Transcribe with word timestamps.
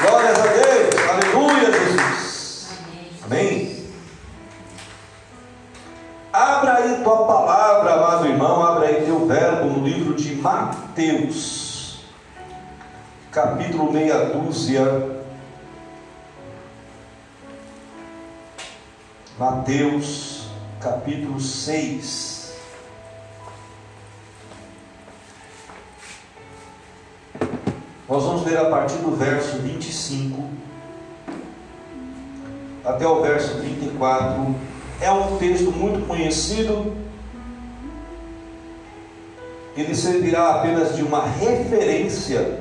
Glórias 0.00 0.38
a 0.38 0.46
Deus. 0.46 1.08
Aleluia, 1.08 1.72
Jesus. 1.72 2.68
Amém. 3.24 3.86
Abra 6.30 6.74
aí 6.74 7.02
tua 7.02 7.26
palavra, 7.26 7.94
amado 7.94 8.26
irmão, 8.26 8.62
abra 8.62 8.88
aí 8.88 9.06
teu 9.06 9.26
verbo 9.26 9.70
no 9.70 9.86
livro 9.86 10.14
de 10.14 10.34
Mateus, 10.34 12.04
capítulo 13.32 13.90
meia 13.90 14.26
dúzia. 14.26 15.16
Mateus, 19.38 20.48
capítulo 20.78 21.40
6. 21.40 22.35
Nós 28.16 28.24
vamos 28.24 28.46
ler 28.46 28.56
a 28.56 28.70
partir 28.70 28.96
do 28.96 29.14
verso 29.14 29.58
25 29.58 30.42
até 32.82 33.06
o 33.06 33.20
verso 33.20 33.58
34 33.58 34.54
é 35.02 35.12
um 35.12 35.36
texto 35.36 35.70
muito 35.70 36.08
conhecido. 36.08 36.94
Ele 39.76 39.94
servirá 39.94 40.54
apenas 40.54 40.96
de 40.96 41.02
uma 41.02 41.26
referência 41.26 42.58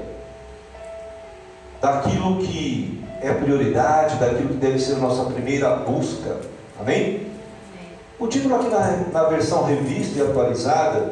daquilo 1.79 2.39
que 2.39 3.01
é 3.21 3.31
prioridade, 3.31 4.17
daquilo 4.17 4.49
que 4.49 4.57
deve 4.57 4.77
ser 4.77 4.97
nossa 4.97 5.23
primeira 5.31 5.73
busca. 5.77 6.35
Amém? 6.77 7.27
O 8.19 8.27
título 8.27 8.55
aqui 8.55 8.67
na, 8.67 9.21
na 9.21 9.29
versão 9.29 9.63
revista 9.63 10.19
e 10.19 10.21
atualizada 10.21 11.11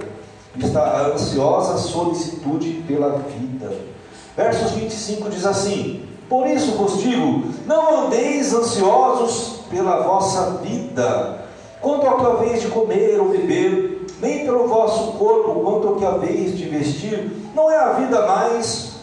está 0.58 0.82
a 0.84 1.08
ansiosa 1.14 1.78
solicitude 1.78 2.84
pela 2.86 3.20
vida. 3.20 4.03
Versos 4.36 4.72
25 4.72 5.30
diz 5.30 5.46
assim: 5.46 6.04
Por 6.28 6.48
isso 6.48 6.72
vos 6.72 7.00
digo, 7.02 7.44
não 7.68 8.06
andeis 8.06 8.52
ansiosos 8.54 9.60
pela 9.70 10.02
vossa 10.02 10.58
vida, 10.64 11.46
quanto 11.80 12.08
ao 12.08 12.18
que 12.18 12.26
haveis 12.26 12.62
de 12.62 12.70
comer 12.70 13.20
ou 13.20 13.30
beber, 13.30 14.08
nem 14.20 14.44
pelo 14.44 14.68
vosso 14.68 15.14
corpo, 15.14 15.60
quanto 15.62 15.88
ao 15.88 15.96
que 15.98 16.06
haveis 16.06 16.58
de 16.58 16.66
vestir, 16.66 17.32
não 17.54 17.70
é 17.70 17.78
a 17.78 17.94
vida 17.94 18.26
mais, 18.26 18.94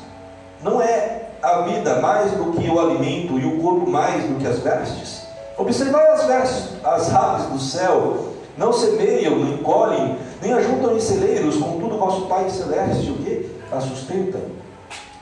não 0.64 0.82
é 0.82 1.28
a 1.40 1.60
vida 1.62 2.00
mais 2.00 2.32
do 2.32 2.52
que 2.52 2.68
o 2.68 2.80
alimento 2.80 3.38
e 3.38 3.46
o 3.46 3.62
corpo 3.62 3.88
mais 3.88 4.24
do 4.24 4.34
que 4.34 4.46
as 4.48 4.58
vestes? 4.58 5.22
Observai 5.56 6.08
as 6.08 6.24
vestes, 6.24 6.68
as 6.82 7.14
aves 7.14 7.46
do 7.46 7.58
céu, 7.60 8.30
não 8.56 8.72
semeiam, 8.72 9.36
nem 9.36 9.58
colhem, 9.58 10.16
nem 10.42 10.52
ajuntam 10.54 10.96
em 10.96 11.00
celeiros, 11.00 11.56
contudo 11.56 11.98
vosso 11.98 12.22
Pai 12.22 12.50
Celeste 12.50 13.10
o 13.10 13.14
que? 13.14 13.48
A 13.70 13.80
sustenta. 13.80 14.40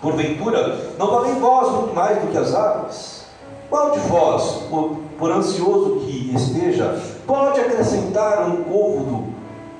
Porventura, 0.00 0.92
não 0.96 1.10
valem 1.10 1.34
vós 1.40 1.72
muito 1.72 1.94
mais 1.94 2.18
do 2.20 2.28
que 2.28 2.38
as 2.38 2.54
aves? 2.54 3.24
Qual 3.68 3.90
de 3.90 3.98
vós, 4.00 4.62
por, 4.70 4.96
por 5.18 5.30
ansioso 5.30 6.00
que 6.00 6.32
esteja, 6.34 7.02
pode 7.26 7.60
acrescentar 7.60 8.48
um 8.48 8.62
côvado 8.62 9.24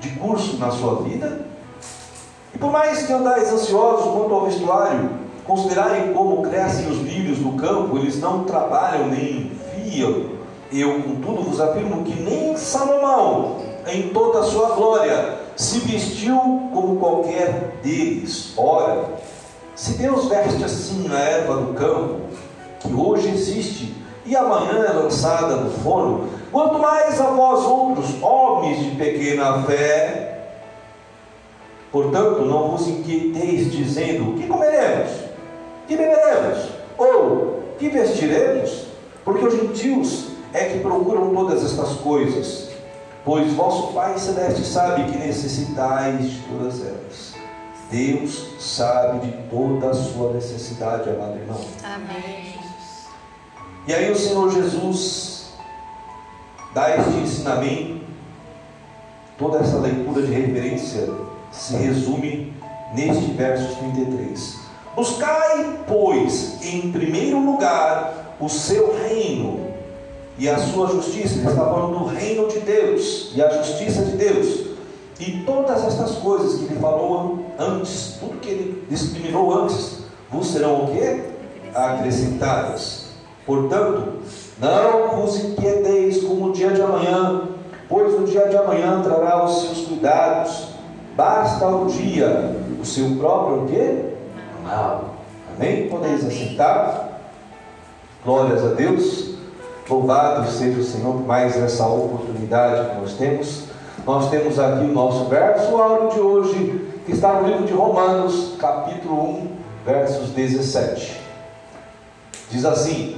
de 0.01 0.11
curso 0.11 0.59
na 0.59 0.71
sua 0.73 1.03
vida? 1.03 1.47
E 2.53 2.59
por 2.59 2.73
mais 2.73 3.07
que 3.07 3.13
andais 3.13 3.53
ansiosos 3.53 4.13
quanto 4.13 4.35
ao 4.35 4.47
vestuário, 4.47 5.11
considerarem 5.45 6.13
como 6.13 6.43
crescem 6.43 6.89
os 6.89 6.99
lírios 6.99 7.39
do 7.39 7.53
campo, 7.53 7.97
eles 7.97 8.21
não 8.21 8.45
trabalham 8.45 9.07
nem 9.07 9.53
fiam. 9.73 10.39
Eu, 10.73 11.01
contudo, 11.01 11.43
vos 11.45 11.61
afirmo 11.61 12.05
que 12.05 12.21
nem 12.21 12.57
Salomão, 12.57 13.57
em 13.87 14.09
toda 14.11 14.41
a 14.41 14.43
sua 14.43 14.75
glória, 14.75 15.39
se 15.57 15.79
vestiu 15.79 16.37
como 16.75 16.97
qualquer 16.97 17.79
deles. 17.83 18.53
Ora, 18.57 19.15
se 19.79 19.93
Deus 19.93 20.27
veste 20.27 20.65
assim 20.65 21.09
a 21.09 21.21
erva 21.21 21.57
do 21.59 21.73
campo, 21.75 22.17
que 22.81 22.93
hoje 22.93 23.29
existe 23.29 23.95
e 24.27 24.35
amanhã 24.35 24.85
é 24.85 24.93
lançada 24.93 25.55
no 25.55 25.71
forno, 25.71 26.29
quanto 26.51 26.81
mais 26.81 27.21
a 27.21 27.31
vós 27.31 27.65
outros, 27.65 28.21
homens 28.21 28.85
de 28.85 28.97
pequena 28.97 29.63
fé, 29.63 30.49
portanto, 31.93 32.41
não 32.41 32.73
vos 32.73 32.89
inquieteis 32.89 33.71
dizendo: 33.71 34.37
que 34.37 34.49
comeremos? 34.49 35.13
Que 35.87 35.97
beberemos? 35.97 36.71
Ou 36.99 37.63
que 37.79 37.89
vestiremos? 37.89 38.89
Porque 39.25 39.47
os 39.47 39.55
gentios 39.55 40.31
é 40.53 40.65
que 40.65 40.81
procuram 40.81 41.33
todas 41.33 41.65
estas 41.65 41.91
coisas, 41.99 42.71
pois 43.25 43.53
vosso 43.53 43.93
Pai 43.93 44.19
Celeste 44.19 44.67
sabe 44.67 45.05
que 45.05 45.17
necessitais 45.19 46.33
de 46.33 46.41
todas 46.49 46.81
elas. 46.81 47.38
Deus 47.91 48.47
sabe 48.59 49.27
de 49.27 49.33
toda 49.49 49.91
a 49.91 49.95
sua 49.95 50.33
necessidade, 50.33 51.09
amado 51.09 51.39
irmão. 51.39 51.61
Amém. 51.83 52.55
E 53.87 53.95
aí 53.95 54.11
o 54.11 54.17
Senhor 54.17 54.53
Jesus 54.53 55.53
dá 56.75 56.97
este 56.97 57.17
ensinamento, 57.17 58.05
toda 59.39 59.59
essa 59.59 59.79
leitura 59.79 60.23
de 60.23 60.33
referência 60.33 61.09
se 61.51 61.77
resume 61.77 62.53
neste 62.95 63.33
verso 63.33 63.77
33. 63.77 64.59
Buscai, 64.95 65.79
pois, 65.87 66.63
em 66.63 66.93
primeiro 66.93 67.39
lugar 67.39 68.37
o 68.39 68.49
seu 68.49 68.95
reino 68.95 69.69
e 70.39 70.49
a 70.49 70.59
sua 70.59 70.89
justiça. 70.89 71.39
Ele 71.39 71.49
está 71.49 71.65
falando 71.65 71.99
do 71.99 72.05
reino 72.05 72.49
de 72.49 72.61
Deus 72.61 73.33
e 73.35 73.43
a 73.43 73.49
justiça 73.51 74.05
de 74.05 74.17
Deus. 74.17 74.67
E 75.19 75.43
todas 75.45 75.85
estas 75.85 76.13
coisas 76.17 76.59
que 76.59 76.67
ele 76.67 76.81
falou 76.81 77.48
antes, 77.59 78.17
tudo 78.21 78.41
que 78.41 78.49
ele 78.49 78.87
discriminou 78.89 79.53
antes, 79.53 80.05
vos 80.31 80.47
serão 80.49 80.85
o 80.85 80.93
quê? 80.93 81.25
Acrescentadas. 81.75 83.09
Portanto, 83.45 84.19
não 84.61 85.17
vos 85.17 85.43
inquieteis 85.43 86.23
como 86.23 86.47
o 86.47 86.53
dia 86.53 86.71
de 86.71 86.83
amanhã, 86.83 87.49
pois 87.89 88.15
o 88.15 88.25
dia 88.25 88.49
de 88.49 88.57
amanhã 88.57 89.01
trará 89.03 89.45
os 89.45 89.63
seus 89.63 89.87
cuidados. 89.87 90.69
Basta 91.17 91.67
o 91.67 91.87
dia 91.87 92.57
o 92.81 92.85
seu 92.85 93.17
próprio 93.17 93.65
o 93.65 93.67
quê? 93.67 94.05
Mal. 94.63 95.15
Amém? 95.57 95.89
Podeis 95.89 96.25
assentar. 96.25 97.09
Glórias 98.25 98.65
a 98.65 98.75
Deus. 98.75 99.35
Louvado 99.89 100.51
seja 100.51 100.79
o 100.79 100.85
Senhor 100.85 101.15
por 101.15 101.27
mais 101.27 101.57
essa 101.57 101.87
oportunidade 101.87 102.91
que 102.91 103.01
nós 103.01 103.15
temos. 103.15 103.65
Nós 104.07 104.31
temos 104.31 104.59
aqui 104.59 104.85
o 104.85 104.93
nosso 104.93 105.25
verso 105.25 105.77
áudio 105.77 106.11
de 106.11 106.21
hoje, 106.21 106.88
que 107.09 107.15
está 107.15 107.41
no 107.41 107.49
livro 107.49 107.65
de 107.65 107.73
Romanos, 107.73 108.55
capítulo 108.61 109.41
1, 109.41 109.49
versos 109.87 110.29
17. 110.29 111.19
Diz 112.51 112.67
assim: 112.67 113.17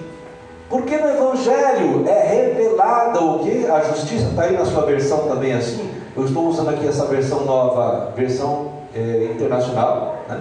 Porque 0.69 0.97
no 0.97 1.09
Evangelho 1.09 2.09
é 2.09 2.23
revelada 2.23 3.21
o 3.21 3.41
que? 3.41 3.67
A 3.67 3.81
justiça, 3.81 4.29
está 4.29 4.43
aí 4.43 4.57
na 4.57 4.65
sua 4.65 4.87
versão 4.87 5.27
também 5.27 5.55
assim. 5.55 5.91
Eu 6.17 6.25
estou 6.25 6.47
usando 6.47 6.71
aqui 6.71 6.87
essa 6.87 7.05
versão 7.07 7.45
nova, 7.45 8.13
versão 8.15 8.71
é, 8.95 9.33
internacional. 9.35 10.19
Né? 10.29 10.41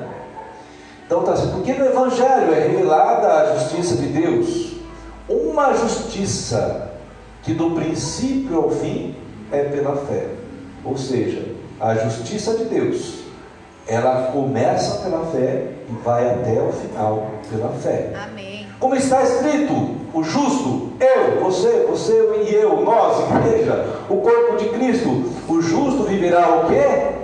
Então 1.07 1.21
está 1.21 1.33
assim: 1.33 1.49
Porque 1.49 1.73
no 1.73 1.85
Evangelho 1.85 2.53
é 2.53 2.67
revelada 2.67 3.33
a 3.33 3.57
justiça 3.57 3.95
de 3.95 4.09
Deus, 4.09 4.73
uma 5.27 5.73
justiça 5.73 6.91
que 7.41 7.55
do 7.55 7.71
princípio 7.71 8.57
ao 8.57 8.69
fim 8.69 9.15
é 9.51 9.63
pela 9.63 9.95
fé. 9.95 10.27
Ou 10.85 10.95
seja, 10.95 11.43
a 11.79 11.95
justiça 11.95 12.53
de 12.53 12.65
Deus, 12.65 13.28
ela 13.89 14.31
começa 14.31 15.01
pela 15.01 15.25
fé 15.25 15.65
e 15.89 15.93
vai 16.03 16.29
até 16.29 16.61
o 16.61 16.71
final 16.71 17.27
pela 17.49 17.69
fé. 17.69 18.11
Amém. 18.23 18.67
Como 18.79 18.95
está 18.95 19.23
escrito, 19.23 19.73
o 20.13 20.23
justo, 20.23 20.93
eu, 20.99 21.43
você, 21.43 21.85
você 21.89 22.13
e 22.47 22.53
eu, 22.53 22.81
nós, 22.81 23.17
igreja, 23.31 23.87
o 24.07 24.17
corpo 24.17 24.57
de 24.57 24.69
Cristo, 24.69 25.09
o 25.47 25.61
justo 25.61 26.03
viverá 26.03 26.55
o 26.55 26.67
quê? 26.67 27.15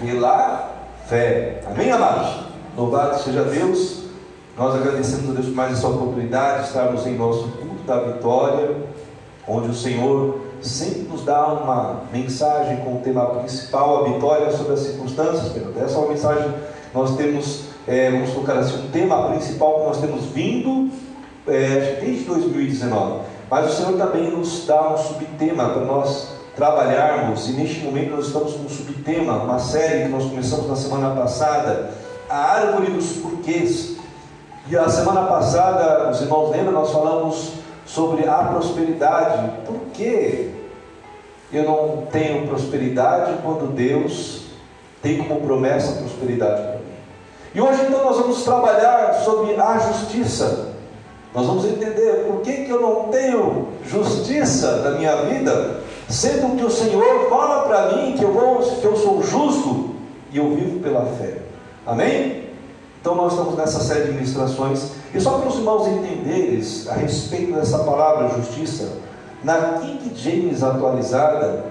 Pela 0.00 0.70
fé. 1.06 1.60
Amém, 1.66 1.90
amados? 1.92 2.40
Louvado 2.76 3.22
seja 3.22 3.44
Deus. 3.44 4.08
Nós 4.56 4.74
agradecemos 4.74 5.30
a 5.30 5.32
Deus 5.34 5.46
por 5.46 5.54
mais 5.54 5.72
essa 5.74 5.86
oportunidade 5.86 6.62
de 6.62 6.66
estarmos 6.66 7.06
em 7.06 7.14
nosso 7.14 7.44
culto 7.44 7.84
da 7.86 8.00
vitória, 8.00 8.76
onde 9.46 9.68
o 9.68 9.74
Senhor 9.74 10.40
sempre 10.62 11.02
nos 11.10 11.24
dá 11.24 11.46
uma 11.46 12.02
mensagem 12.12 12.78
com 12.78 12.96
o 12.96 13.00
tema 13.00 13.26
principal, 13.26 14.04
a 14.04 14.08
vitória 14.08 14.50
sobre 14.50 14.74
as 14.74 14.80
circunstâncias. 14.80 15.52
Essa 15.76 15.94
é 15.94 15.98
uma 15.98 16.08
mensagem 16.08 16.54
nós 16.94 17.16
temos, 17.16 17.64
é, 17.86 18.10
vamos 18.10 18.30
colocar 18.30 18.54
assim, 18.54 18.86
um 18.86 18.90
tema 18.90 19.30
principal 19.30 19.80
que 19.80 19.86
nós 19.86 19.98
temos 19.98 20.24
vindo 20.26 20.90
é, 21.46 21.98
desde 22.00 22.24
2019. 22.24 23.20
Mas 23.50 23.72
o 23.72 23.76
Senhor 23.76 23.96
também 23.96 24.30
nos 24.30 24.66
dá 24.66 24.94
um 24.94 24.98
subtema 24.98 25.70
para 25.70 25.84
nós 25.84 26.28
trabalharmos, 26.54 27.48
e 27.48 27.52
neste 27.52 27.80
momento 27.80 28.16
nós 28.16 28.26
estamos 28.26 28.52
com 28.54 28.64
um 28.64 28.68
subtema, 28.68 29.44
uma 29.44 29.58
série 29.58 30.04
que 30.04 30.08
nós 30.08 30.24
começamos 30.24 30.66
na 30.66 30.76
semana 30.76 31.14
passada, 31.14 31.90
a 32.28 32.36
árvore 32.36 32.90
dos 32.90 33.12
porquês. 33.12 33.96
E 34.68 34.76
a 34.76 34.88
semana 34.88 35.22
passada, 35.22 36.10
os 36.10 36.20
irmãos 36.20 36.50
lembram, 36.50 36.72
nós 36.72 36.90
falamos 36.90 37.52
sobre 37.88 38.28
a 38.28 38.36
prosperidade. 38.44 39.50
Por 39.66 39.80
que 39.94 40.50
eu 41.52 41.64
não 41.64 42.06
tenho 42.12 42.46
prosperidade 42.46 43.38
quando 43.42 43.72
Deus 43.72 44.42
tem 45.02 45.16
como 45.18 45.40
promessa 45.40 45.92
a 45.92 46.02
prosperidade 46.02 46.62
para 46.62 46.72
mim? 46.72 46.78
E 47.54 47.60
hoje 47.60 47.82
então 47.86 48.04
nós 48.04 48.18
vamos 48.18 48.44
trabalhar 48.44 49.14
sobre 49.24 49.56
a 49.56 49.78
justiça. 49.78 50.68
Nós 51.34 51.46
vamos 51.46 51.64
entender 51.64 52.26
por 52.26 52.42
que, 52.42 52.64
que 52.64 52.70
eu 52.70 52.80
não 52.80 53.08
tenho 53.08 53.68
justiça 53.86 54.76
na 54.76 54.90
minha 54.92 55.16
vida, 55.22 55.80
sendo 56.08 56.56
que 56.56 56.64
o 56.64 56.70
Senhor 56.70 57.28
fala 57.28 57.62
para 57.62 57.96
mim 57.96 58.16
que 58.16 58.24
eu, 58.24 58.32
vou, 58.32 58.58
que 58.58 58.84
eu 58.84 58.96
sou 58.96 59.22
justo 59.22 59.94
e 60.30 60.38
eu 60.38 60.54
vivo 60.54 60.80
pela 60.80 61.04
fé. 61.04 61.38
Amém? 61.86 62.47
Então 63.00 63.14
nós 63.14 63.32
estamos 63.32 63.56
nessa 63.56 63.80
série 63.80 64.06
de 64.06 64.12
ministrações. 64.12 64.92
E 65.14 65.20
só 65.20 65.38
para 65.38 65.48
os 65.48 65.56
irmãos 65.56 65.86
entenderem 65.86 66.60
a 66.88 66.94
respeito 66.94 67.52
dessa 67.52 67.78
palavra 67.78 68.28
justiça, 68.36 68.92
na 69.42 69.78
King 69.78 70.12
James 70.14 70.62
atualizada 70.62 71.64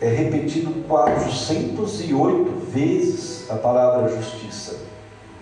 é 0.00 0.08
repetido 0.08 0.70
408 0.88 2.70
vezes 2.70 3.50
a 3.50 3.56
palavra 3.56 4.08
justiça. 4.08 4.76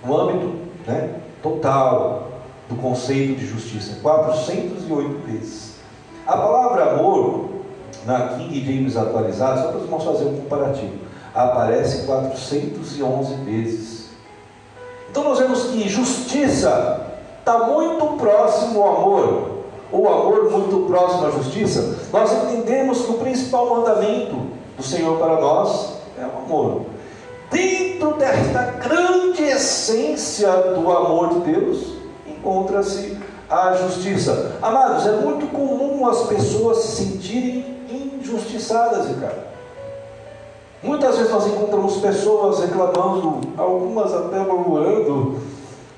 No 0.04 0.19
âmbito 0.19 0.54
né, 0.86 1.16
total 1.42 2.30
do 2.69 2.76
conceito 2.76 3.38
de 3.38 3.46
justiça. 3.46 3.98
408 4.02 5.26
vezes. 5.26 5.72
A 6.26 6.36
palavra 6.36 6.92
amor, 6.92 7.50
na 8.06 8.28
King 8.36 8.64
James 8.64 8.96
atualizada, 8.96 9.62
só 9.62 9.69
para 9.69 9.78
os 9.78 9.84
irmãos 9.84 10.04
fazerem 10.04 10.34
um 10.34 10.36
comparativo, 10.42 10.92
aparece 11.34 12.06
411 12.06 13.34
vezes. 13.44 14.12
Então 15.12 15.25
nós 15.25 15.38
vemos 15.38 15.64
que 15.64 15.87
justiça 15.91 17.06
está 17.38 17.67
muito 17.67 18.17
próximo 18.17 18.82
ao 18.82 18.97
amor, 18.97 19.50
ou 19.93 20.09
amor 20.09 20.50
muito 20.50 20.87
próximo 20.87 21.26
à 21.26 21.31
justiça. 21.32 21.99
Nós 22.11 22.32
entendemos 22.32 23.03
que 23.03 23.11
o 23.11 23.19
principal 23.19 23.69
mandamento 23.69 24.37
do 24.75 24.82
Senhor 24.82 25.19
para 25.19 25.38
nós 25.38 25.99
é 26.19 26.25
o 26.25 26.47
amor. 26.47 26.87
Dentro 27.50 28.14
desta 28.14 28.62
grande 28.82 29.43
essência 29.43 30.50
do 30.50 30.91
amor 30.91 31.35
de 31.35 31.53
Deus, 31.53 31.88
encontra-se 32.26 33.19
a 33.50 33.75
justiça. 33.75 34.53
Amados, 34.62 35.06
é 35.06 35.12
muito 35.12 35.47
comum 35.49 36.08
as 36.08 36.23
pessoas 36.23 36.79
se 36.79 37.05
sentirem 37.05 37.67
injustiçadas, 37.91 39.08
Ricardo. 39.08 39.51
Muitas 40.82 41.17
vezes 41.17 41.32
nós 41.32 41.46
encontramos 41.46 41.96
pessoas 41.99 42.61
reclamando, 42.61 43.40
algumas 43.56 44.12
até 44.12 44.40
murmurando, 44.40 45.37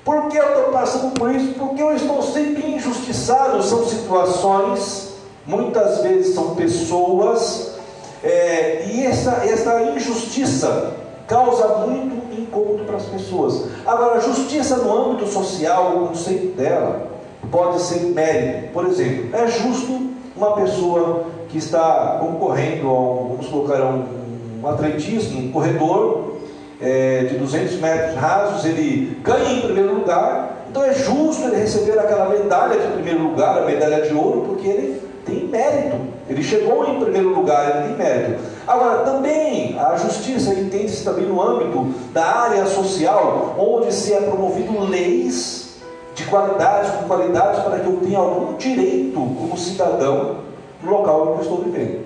por 0.03 0.27
que 0.27 0.37
eu 0.37 0.47
estou 0.47 0.71
passando 0.71 1.13
por 1.13 1.33
isso? 1.33 1.55
Porque 1.55 1.81
eu 1.81 1.95
estou 1.95 2.21
sempre 2.21 2.75
injustiçado. 2.75 3.63
São 3.63 3.83
situações, 3.87 5.15
muitas 5.47 6.01
vezes 6.03 6.35
são 6.35 6.53
pessoas, 6.53 7.75
é, 8.23 8.85
e 8.87 9.03
essa, 9.03 9.43
essa 9.43 9.81
injustiça 9.81 10.93
causa 11.27 11.67
muito 11.87 12.39
incômodo 12.39 12.83
para 12.85 12.97
as 12.97 13.05
pessoas. 13.05 13.65
Agora, 13.83 14.21
justiça 14.21 14.77
no 14.77 14.95
âmbito 14.95 15.27
social, 15.27 15.97
o 15.97 16.07
conceito 16.09 16.55
dela, 16.55 17.07
pode 17.49 17.81
ser 17.81 18.01
mérito. 18.01 18.73
Por 18.73 18.85
exemplo, 18.85 19.35
é 19.35 19.47
justo 19.47 20.11
uma 20.37 20.53
pessoa 20.53 21.23
que 21.49 21.57
está 21.57 22.17
concorrendo 22.19 22.87
a 22.87 22.91
um, 22.91 23.27
vamos 23.29 23.47
colocar 23.47 23.81
um 23.83 24.24
um 24.65 24.69
atletismo, 24.69 25.39
um 25.39 25.51
corredor 25.51 26.33
é, 26.81 27.25
de 27.25 27.37
200 27.37 27.79
metros 27.79 28.15
rasos, 28.15 28.65
ele 28.65 29.17
ganha 29.21 29.59
em 29.59 29.61
primeiro 29.61 29.93
lugar, 29.93 30.65
então 30.69 30.83
é 30.83 30.93
justo 30.93 31.43
ele 31.43 31.57
receber 31.57 31.97
aquela 31.99 32.29
medalha 32.29 32.79
de 32.79 32.87
primeiro 32.93 33.21
lugar, 33.21 33.59
a 33.59 33.65
medalha 33.65 34.01
de 34.01 34.13
ouro, 34.13 34.41
porque 34.47 34.67
ele 34.67 35.01
tem 35.23 35.47
mérito, 35.47 35.97
ele 36.27 36.43
chegou 36.43 36.87
em 36.87 36.99
primeiro 36.99 37.29
lugar, 37.29 37.69
ele 37.69 37.87
tem 37.89 37.97
mérito. 37.97 38.39
Agora, 38.67 39.03
também 39.03 39.77
a 39.79 39.95
justiça 39.95 40.53
entende-se 40.53 41.03
também 41.03 41.25
no 41.25 41.41
âmbito 41.41 41.93
da 42.11 42.25
área 42.25 42.65
social, 42.65 43.55
onde 43.57 43.93
se 43.93 44.13
é 44.13 44.21
promovido 44.21 44.79
leis 44.85 45.75
de 46.15 46.25
qualidade, 46.25 46.91
com 46.97 47.07
qualidade, 47.07 47.61
para 47.61 47.79
que 47.79 47.85
eu 47.85 47.97
tenha 47.97 48.17
algum 48.17 48.57
direito 48.57 49.13
como 49.15 49.57
cidadão 49.57 50.37
no 50.81 50.91
local 50.91 51.21
onde 51.21 51.31
eu 51.31 51.41
estou 51.41 51.57
vivendo. 51.63 52.04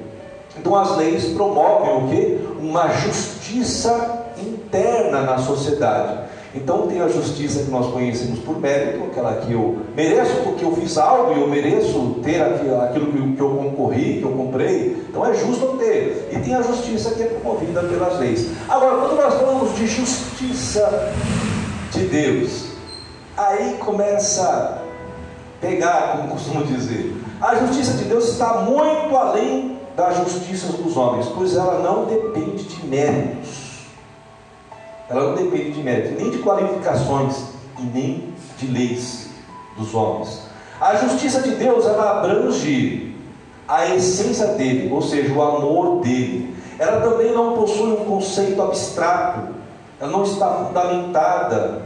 Então 0.59 0.75
as 0.75 0.97
leis 0.97 1.25
promovem 1.33 1.95
o 1.95 2.07
que? 2.09 2.49
Uma 2.61 2.89
justiça 2.89 4.25
interna 4.37 5.21
na 5.21 5.37
sociedade. 5.37 6.29
Então 6.53 6.87
tem 6.87 6.99
a 6.99 7.07
justiça 7.07 7.63
que 7.63 7.69
nós 7.69 7.91
conhecemos 7.91 8.39
por 8.39 8.59
mérito, 8.59 9.03
aquela 9.05 9.35
que 9.35 9.53
eu 9.53 9.77
mereço 9.95 10.35
porque 10.43 10.65
eu 10.65 10.75
fiz 10.75 10.97
algo 10.97 11.33
e 11.33 11.41
eu 11.41 11.47
mereço 11.47 12.15
ter 12.23 12.41
aquilo 12.41 13.35
que 13.35 13.39
eu 13.39 13.49
concorri, 13.49 14.17
que 14.19 14.23
eu 14.23 14.31
comprei. 14.31 15.05
Então 15.07 15.25
é 15.25 15.33
justo 15.33 15.63
eu 15.63 15.77
ter. 15.77 16.29
E 16.33 16.39
tem 16.39 16.55
a 16.55 16.61
justiça 16.61 17.11
que 17.11 17.23
é 17.23 17.27
promovida 17.27 17.81
pelas 17.83 18.19
leis. 18.19 18.47
Agora, 18.67 18.97
quando 18.97 19.15
nós 19.15 19.33
falamos 19.35 19.75
de 19.75 19.87
justiça 19.87 21.13
de 21.91 22.05
Deus, 22.05 22.65
aí 23.37 23.75
começa 23.79 24.43
a 24.43 24.79
pegar, 25.61 26.17
como 26.17 26.29
costumo 26.29 26.65
dizer. 26.65 27.15
A 27.39 27.55
justiça 27.55 27.93
de 27.93 28.05
Deus 28.05 28.27
está 28.29 28.61
muito 28.61 29.15
além 29.15 29.78
da 29.99 30.13
justiça 30.13 30.71
dos 30.71 30.95
homens, 30.95 31.27
pois 31.35 31.57
ela 31.57 31.79
não 31.79 32.05
depende 32.05 32.63
de 32.63 32.87
méritos. 32.87 33.79
Ela 35.09 35.23
não 35.23 35.35
depende 35.35 35.71
de 35.71 35.83
méritos, 35.83 36.17
nem 36.17 36.31
de 36.31 36.37
qualificações 36.37 37.43
e 37.77 37.81
nem 37.81 38.33
de 38.57 38.67
leis 38.67 39.29
dos 39.77 39.93
homens. 39.93 40.43
A 40.79 40.95
justiça 40.95 41.41
de 41.41 41.51
Deus 41.55 41.85
ela 41.85 42.19
abrange 42.19 43.13
a 43.67 43.93
essência 43.93 44.47
dele, 44.53 44.89
ou 44.89 45.01
seja, 45.01 45.33
o 45.33 45.41
amor 45.41 45.99
dele. 45.99 46.55
Ela 46.79 47.01
também 47.01 47.33
não 47.33 47.57
possui 47.57 47.91
um 47.91 48.05
conceito 48.05 48.61
abstrato, 48.61 49.49
ela 49.99 50.09
não 50.09 50.23
está 50.23 50.65
fundamentada 50.65 51.81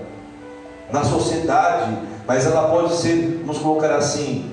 na 0.91 1.03
sociedade, 1.03 1.97
mas 2.27 2.45
ela 2.45 2.69
pode 2.69 2.93
ser, 2.93 3.41
vamos 3.43 3.57
colocar 3.57 3.95
assim, 3.95 4.51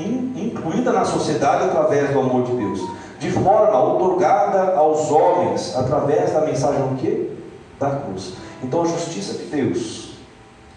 incluída 0.00 0.92
na 0.92 1.04
sociedade 1.04 1.64
através 1.64 2.10
do 2.10 2.20
amor 2.20 2.44
de 2.44 2.52
Deus 2.52 2.80
de 3.20 3.30
forma 3.30 3.78
otorgada 3.78 4.74
aos 4.76 5.10
homens 5.10 5.76
através 5.76 6.32
da 6.32 6.40
mensagem 6.40 6.80
do 6.88 6.96
quê? 6.96 7.28
Da 7.78 7.90
cruz. 7.90 8.32
Então 8.62 8.82
a 8.82 8.86
justiça 8.86 9.34
de 9.34 9.44
Deus, 9.44 10.12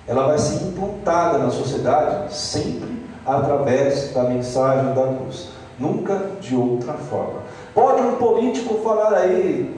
ela 0.05 0.27
vai 0.27 0.37
ser 0.37 0.65
implantada 0.65 1.37
na 1.37 1.49
sociedade 1.49 2.35
sempre 2.35 3.01
através 3.25 4.13
da 4.13 4.23
mensagem 4.23 4.93
da 4.93 5.03
cruz, 5.03 5.49
nunca 5.79 6.21
de 6.41 6.53
outra 6.53 6.93
forma. 6.93 7.39
Pode 7.73 8.01
um 8.01 8.15
político 8.15 8.75
falar 8.83 9.13
aí, 9.13 9.73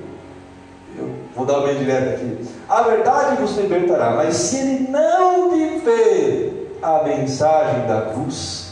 eu 0.98 1.10
vou 1.36 1.46
dar 1.46 1.60
uma 1.60 1.74
direta 1.74 2.16
aqui, 2.16 2.48
a 2.68 2.82
verdade 2.82 3.40
vos 3.40 3.56
libertará, 3.56 4.12
mas 4.12 4.36
se 4.36 4.58
ele 4.58 4.88
não 4.90 5.52
viver 5.52 6.80
a 6.82 7.04
mensagem 7.04 7.88
da 7.88 8.02
cruz, 8.12 8.65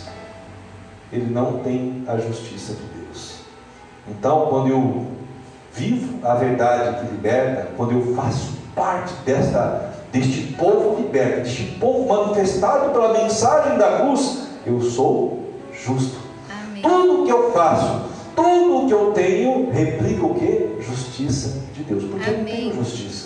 ele 1.14 1.32
não 1.32 1.60
tem 1.60 2.04
a 2.08 2.18
justiça 2.18 2.74
de 2.74 3.00
Deus. 3.00 3.36
Então, 4.10 4.48
quando 4.50 4.68
eu 4.68 5.06
vivo 5.72 6.26
a 6.26 6.34
verdade 6.34 7.00
que 7.06 7.12
liberta, 7.12 7.70
quando 7.78 7.92
eu 7.92 8.16
faço 8.16 8.54
parte 8.76 9.14
desta, 9.24 9.94
deste 10.12 10.54
povo 10.54 11.00
liberto, 11.00 11.42
deste 11.42 11.64
povo 11.80 12.08
manifestado 12.08 12.92
pela 12.92 13.14
mensagem 13.14 13.78
da 13.78 14.00
cruz, 14.00 14.48
eu 14.66 14.82
sou 14.82 15.54
justo. 15.72 16.18
Amém. 16.50 16.82
Tudo 16.82 17.26
que 17.26 17.32
eu 17.32 17.52
faço, 17.52 18.02
tudo 18.36 18.88
que 18.88 18.94
eu 18.94 19.12
tenho, 19.12 19.70
replica 19.72 20.26
o 20.26 20.34
que? 20.34 20.78
Justiça 20.82 21.60
de 21.76 21.84
Deus. 21.84 22.06
Porque 22.06 22.30
Amém. 22.30 22.40
eu 22.40 22.46
tenho 22.46 22.74
justiça. 22.74 23.23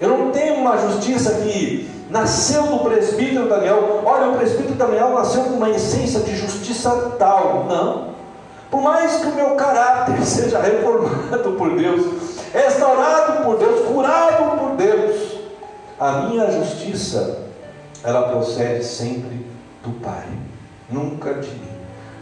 Eu 0.00 0.08
não 0.08 0.30
tenho 0.30 0.54
uma 0.56 0.76
justiça 0.76 1.34
que 1.36 1.88
nasceu 2.10 2.62
do 2.64 2.78
presbítero 2.80 3.48
Daniel. 3.48 4.02
Olha, 4.04 4.30
o 4.30 4.36
presbítero 4.36 4.74
Daniel 4.74 5.10
nasceu 5.10 5.44
com 5.44 5.54
uma 5.54 5.70
essência 5.70 6.20
de 6.20 6.36
justiça 6.36 7.14
tal. 7.18 7.66
Não. 7.68 8.14
Por 8.70 8.82
mais 8.82 9.16
que 9.16 9.26
o 9.26 9.34
meu 9.34 9.50
caráter 9.54 10.20
seja 10.26 10.60
reformado 10.60 11.52
por 11.52 11.76
Deus, 11.76 12.06
restaurado 12.52 13.44
por 13.44 13.58
Deus, 13.58 13.86
curado 13.86 14.58
por 14.58 14.76
Deus, 14.76 15.38
a 15.98 16.22
minha 16.22 16.50
justiça, 16.50 17.38
ela 18.02 18.28
procede 18.30 18.84
sempre 18.84 19.46
do 19.82 19.92
Pai, 20.00 20.26
nunca 20.90 21.34
de 21.34 21.50
mim. 21.50 21.74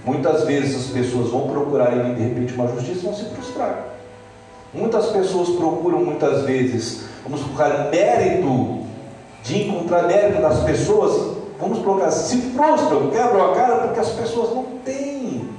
Muitas 0.05 0.45
vezes 0.45 0.76
as 0.76 0.91
pessoas 0.91 1.31
vão 1.31 1.49
procurar 1.49 1.97
em 1.97 2.05
mim, 2.05 2.14
de 2.14 2.23
repente, 2.23 2.55
uma 2.55 2.69
justiça 2.69 2.99
e 2.99 3.02
vão 3.05 3.14
se 3.14 3.25
frustrar. 3.26 3.85
Muitas 4.75 5.07
pessoas 5.07 5.50
procuram, 5.50 6.05
muitas 6.05 6.43
vezes, 6.43 7.05
vamos 7.25 7.43
colocar 7.43 7.91
mérito, 7.91 8.83
de 9.43 9.62
encontrar 9.62 10.05
mérito 10.05 10.41
das 10.41 10.61
pessoas, 10.61 11.37
vamos 11.59 11.79
colocar, 11.81 12.11
se 12.11 12.37
frustram, 12.52 13.11
quebram 13.11 13.52
a 13.52 13.55
cara 13.55 13.76
porque 13.87 14.00
as 14.00 14.11
pessoas 14.11 14.55
não 14.55 14.64
têm 14.85 15.52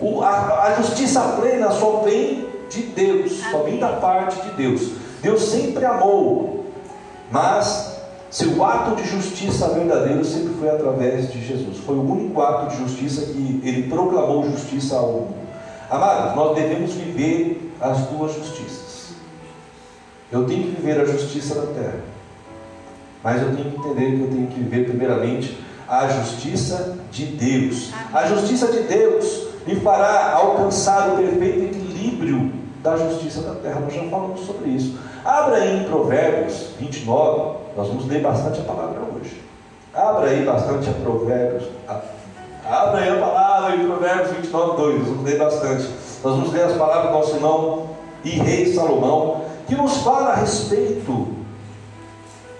o, 0.00 0.22
a, 0.22 0.64
a, 0.64 0.74
justiça 0.74 1.20
plena 1.40 1.72
só 1.72 2.02
vem 2.04 2.46
de 2.70 2.82
Deus, 2.82 3.40
só 3.50 3.62
vem 3.62 3.78
da 3.78 3.94
parte 3.94 4.40
de 4.42 4.50
Deus. 4.50 4.92
Deus 5.20 5.42
sempre 5.42 5.84
amou, 5.84 6.66
mas 7.30 7.98
seu 8.30 8.64
ato 8.64 8.94
de 8.94 9.08
justiça 9.08 9.68
verdadeiro 9.70 10.24
sempre 10.24 10.54
foi 10.54 10.70
através 10.70 11.32
de 11.32 11.44
Jesus. 11.44 11.78
Foi 11.78 11.96
o 11.96 12.12
único 12.12 12.40
ato 12.40 12.68
de 12.68 12.76
justiça 12.76 13.22
que 13.22 13.60
ele 13.64 13.88
proclamou 13.88 14.44
justiça 14.44 14.96
ao 14.96 15.12
mundo. 15.12 15.34
Amados, 15.90 16.36
nós 16.36 16.54
devemos 16.54 16.92
viver 16.92 17.74
as 17.80 17.98
duas 18.02 18.34
justiças. 18.34 18.87
Eu 20.30 20.44
tenho 20.44 20.62
que 20.64 20.80
viver 20.80 21.00
a 21.00 21.04
justiça 21.04 21.54
da 21.54 21.66
terra. 21.72 22.00
Mas 23.22 23.42
eu 23.42 23.54
tenho 23.54 23.70
que 23.70 23.78
entender 23.78 24.16
que 24.16 24.20
eu 24.20 24.28
tenho 24.28 24.46
que 24.46 24.60
viver 24.60 24.84
primeiramente 24.84 25.58
a 25.88 26.06
justiça 26.08 26.98
de 27.10 27.26
Deus. 27.26 27.92
A 28.12 28.26
justiça 28.26 28.68
de 28.68 28.80
Deus 28.82 29.48
me 29.66 29.76
fará 29.76 30.32
alcançar 30.34 31.08
o 31.10 31.16
perfeito 31.16 31.76
equilíbrio 31.76 32.52
da 32.82 32.96
justiça 32.96 33.40
da 33.40 33.54
terra. 33.54 33.80
Nós 33.80 33.94
já 33.94 34.04
falamos 34.04 34.40
sobre 34.40 34.70
isso. 34.70 34.98
Abra 35.24 35.56
aí 35.56 35.80
em 35.80 35.84
Provérbios 35.84 36.68
29, 36.78 37.58
nós 37.76 37.88
vamos 37.88 38.06
ler 38.06 38.22
bastante 38.22 38.60
a 38.60 38.64
palavra 38.64 39.00
hoje. 39.00 39.42
Abra 39.94 40.30
aí 40.30 40.44
bastante 40.44 40.88
a 40.88 40.92
Provérbios. 40.92 41.64
Abra 42.64 43.00
aí 43.00 43.08
a 43.08 43.16
palavra 43.16 43.76
em 43.76 43.86
Provérbios 43.86 44.30
29, 44.36 44.76
2. 44.76 44.98
Nós 44.98 45.08
vamos 45.08 45.24
ler 45.24 45.38
bastante. 45.38 45.88
Nós 46.22 46.34
vamos 46.36 46.52
ler 46.52 46.64
as 46.64 46.76
palavras 46.76 47.10
do 47.10 47.18
nosso 47.18 47.34
irmão 47.36 47.90
e 48.24 48.30
rei 48.30 48.74
Salomão, 48.74 49.44
que 49.68 49.74
nos 49.74 49.98
fala 49.98 50.30
a 50.30 50.36
respeito 50.36 51.28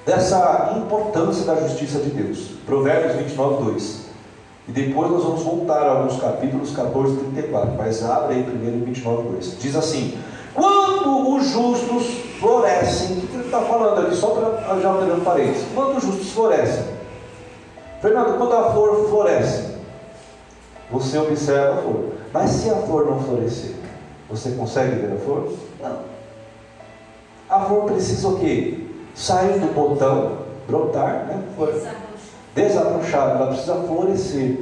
dessa 0.05 0.75
importância 0.77 1.45
da 1.45 1.57
justiça 1.67 1.99
de 2.01 2.11
Deus. 2.11 2.51
Provérbios 2.67 3.17
29, 3.17 3.65
2. 3.65 4.09
E 4.69 4.73
depois 4.73 5.11
nós 5.11 5.25
vamos 5.25 5.43
voltar 5.43 5.83
a 5.87 5.91
alguns 5.93 6.21
capítulos 6.21 6.71
14 6.77 7.15
e 7.15 7.17
34. 7.17 7.75
Mas 7.79 8.05
abre 8.05 8.35
aí 8.35 8.43
primeiro 8.43 8.85
29, 8.85 9.31
2. 9.31 9.59
Diz 9.59 9.75
assim: 9.75 10.19
Quando 10.55 11.35
os 11.35 11.47
justos 11.47 12.07
florescem, 12.39 13.17
o 13.17 13.27
que 13.27 13.35
ele 13.35 13.45
está 13.45 13.63
falando 13.63 14.03
aqui? 14.03 14.15
Só 14.15 14.29
para 14.29 14.79
já 14.79 14.93
olhando 14.93 15.25
parênteses. 15.25 15.67
Quando 15.75 15.97
os 15.97 16.05
justos 16.05 16.31
florescem. 16.31 16.85
Fernando, 18.03 18.37
quando 18.37 18.53
a 18.53 18.71
flor 18.71 19.09
floresce, 19.09 19.65
você 20.91 21.19
observa 21.19 21.79
a 21.79 21.83
flor. 21.83 22.13
Mas 22.35 22.51
se 22.51 22.69
a 22.69 22.77
flor 22.77 23.07
não 23.07 23.19
florescer, 23.21 23.75
você 24.29 24.51
consegue 24.51 24.97
ver 24.97 25.15
a 25.15 25.17
flor? 25.17 25.51
Flor 27.67 27.85
precisa 27.85 28.29
o 28.29 28.39
quê? 28.39 28.85
Sair 29.15 29.59
do 29.59 29.73
botão, 29.75 30.39
brotar, 30.67 31.27
né? 31.27 31.43
Desabrochar, 32.55 33.31
ela 33.31 33.47
precisa 33.49 33.75
florescer. 33.75 34.59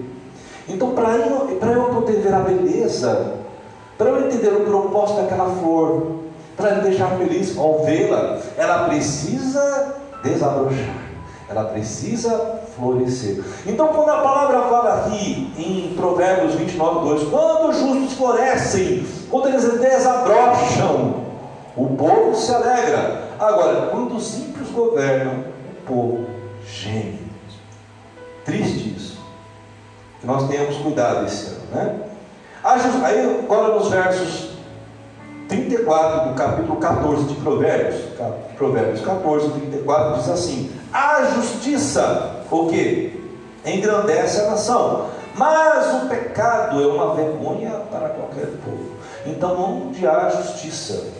Então, 0.68 0.90
para 0.90 1.16
eu, 1.16 1.58
eu 1.60 1.84
poder 1.94 2.20
ver 2.20 2.34
a 2.34 2.40
beleza, 2.40 3.34
para 3.96 4.10
eu 4.10 4.26
entender 4.26 4.48
o 4.48 4.64
propósito 4.64 5.22
daquela 5.22 5.50
flor, 5.56 6.16
para 6.56 6.76
me 6.76 6.82
deixar 6.82 7.16
feliz 7.18 7.56
ao 7.56 7.84
vê-la, 7.84 8.38
ela 8.56 8.88
precisa 8.88 9.94
desabrochar, 10.22 10.96
ela 11.48 11.64
precisa 11.64 12.62
florescer. 12.76 13.44
Então, 13.66 13.88
quando 13.88 14.08
a 14.08 14.20
palavra 14.20 14.62
fala 14.62 14.94
aqui 14.94 15.52
em 15.56 15.94
Provérbios 15.94 16.54
29, 16.54 17.08
2, 17.08 17.28
quando 17.28 17.68
os 17.68 17.78
justos 17.78 18.12
florescem, 18.14 19.06
quando 19.30 19.48
eles 19.48 19.62
desabrocham, 19.78 21.25
o 21.76 21.88
povo 21.96 22.34
se 22.34 22.52
alegra. 22.54 23.28
Agora, 23.38 23.88
quando 23.90 24.16
os 24.16 24.38
ímpios 24.38 24.70
governam, 24.70 25.44
o 25.70 25.86
povo 25.86 26.26
geme. 26.66 27.26
Triste 28.44 28.94
isso. 28.96 29.18
Que 30.20 30.26
nós 30.26 30.48
tenhamos 30.48 30.76
cuidado 30.78 31.26
esse 31.26 31.48
ano, 31.48 31.66
né? 31.72 32.00
Aí, 32.64 33.40
agora 33.44 33.74
nos 33.74 33.88
versos 33.88 34.56
34 35.48 36.30
do 36.30 36.34
capítulo 36.34 36.76
14 36.76 37.24
de 37.24 37.34
Provérbios, 37.34 38.02
Provérbios 38.56 39.00
14, 39.02 39.50
34, 39.50 40.18
diz 40.18 40.28
assim: 40.28 40.72
A 40.92 41.24
justiça, 41.24 42.42
o 42.50 42.66
que? 42.66 43.24
Engrandece 43.64 44.40
a 44.40 44.50
nação, 44.50 45.10
mas 45.34 46.02
o 46.02 46.08
pecado 46.08 46.82
é 46.82 46.86
uma 46.86 47.14
vergonha 47.14 47.70
para 47.90 48.08
qualquer 48.08 48.46
povo. 48.64 48.96
Então, 49.26 49.86
onde 49.88 50.06
há 50.06 50.28
justiça, 50.30 51.12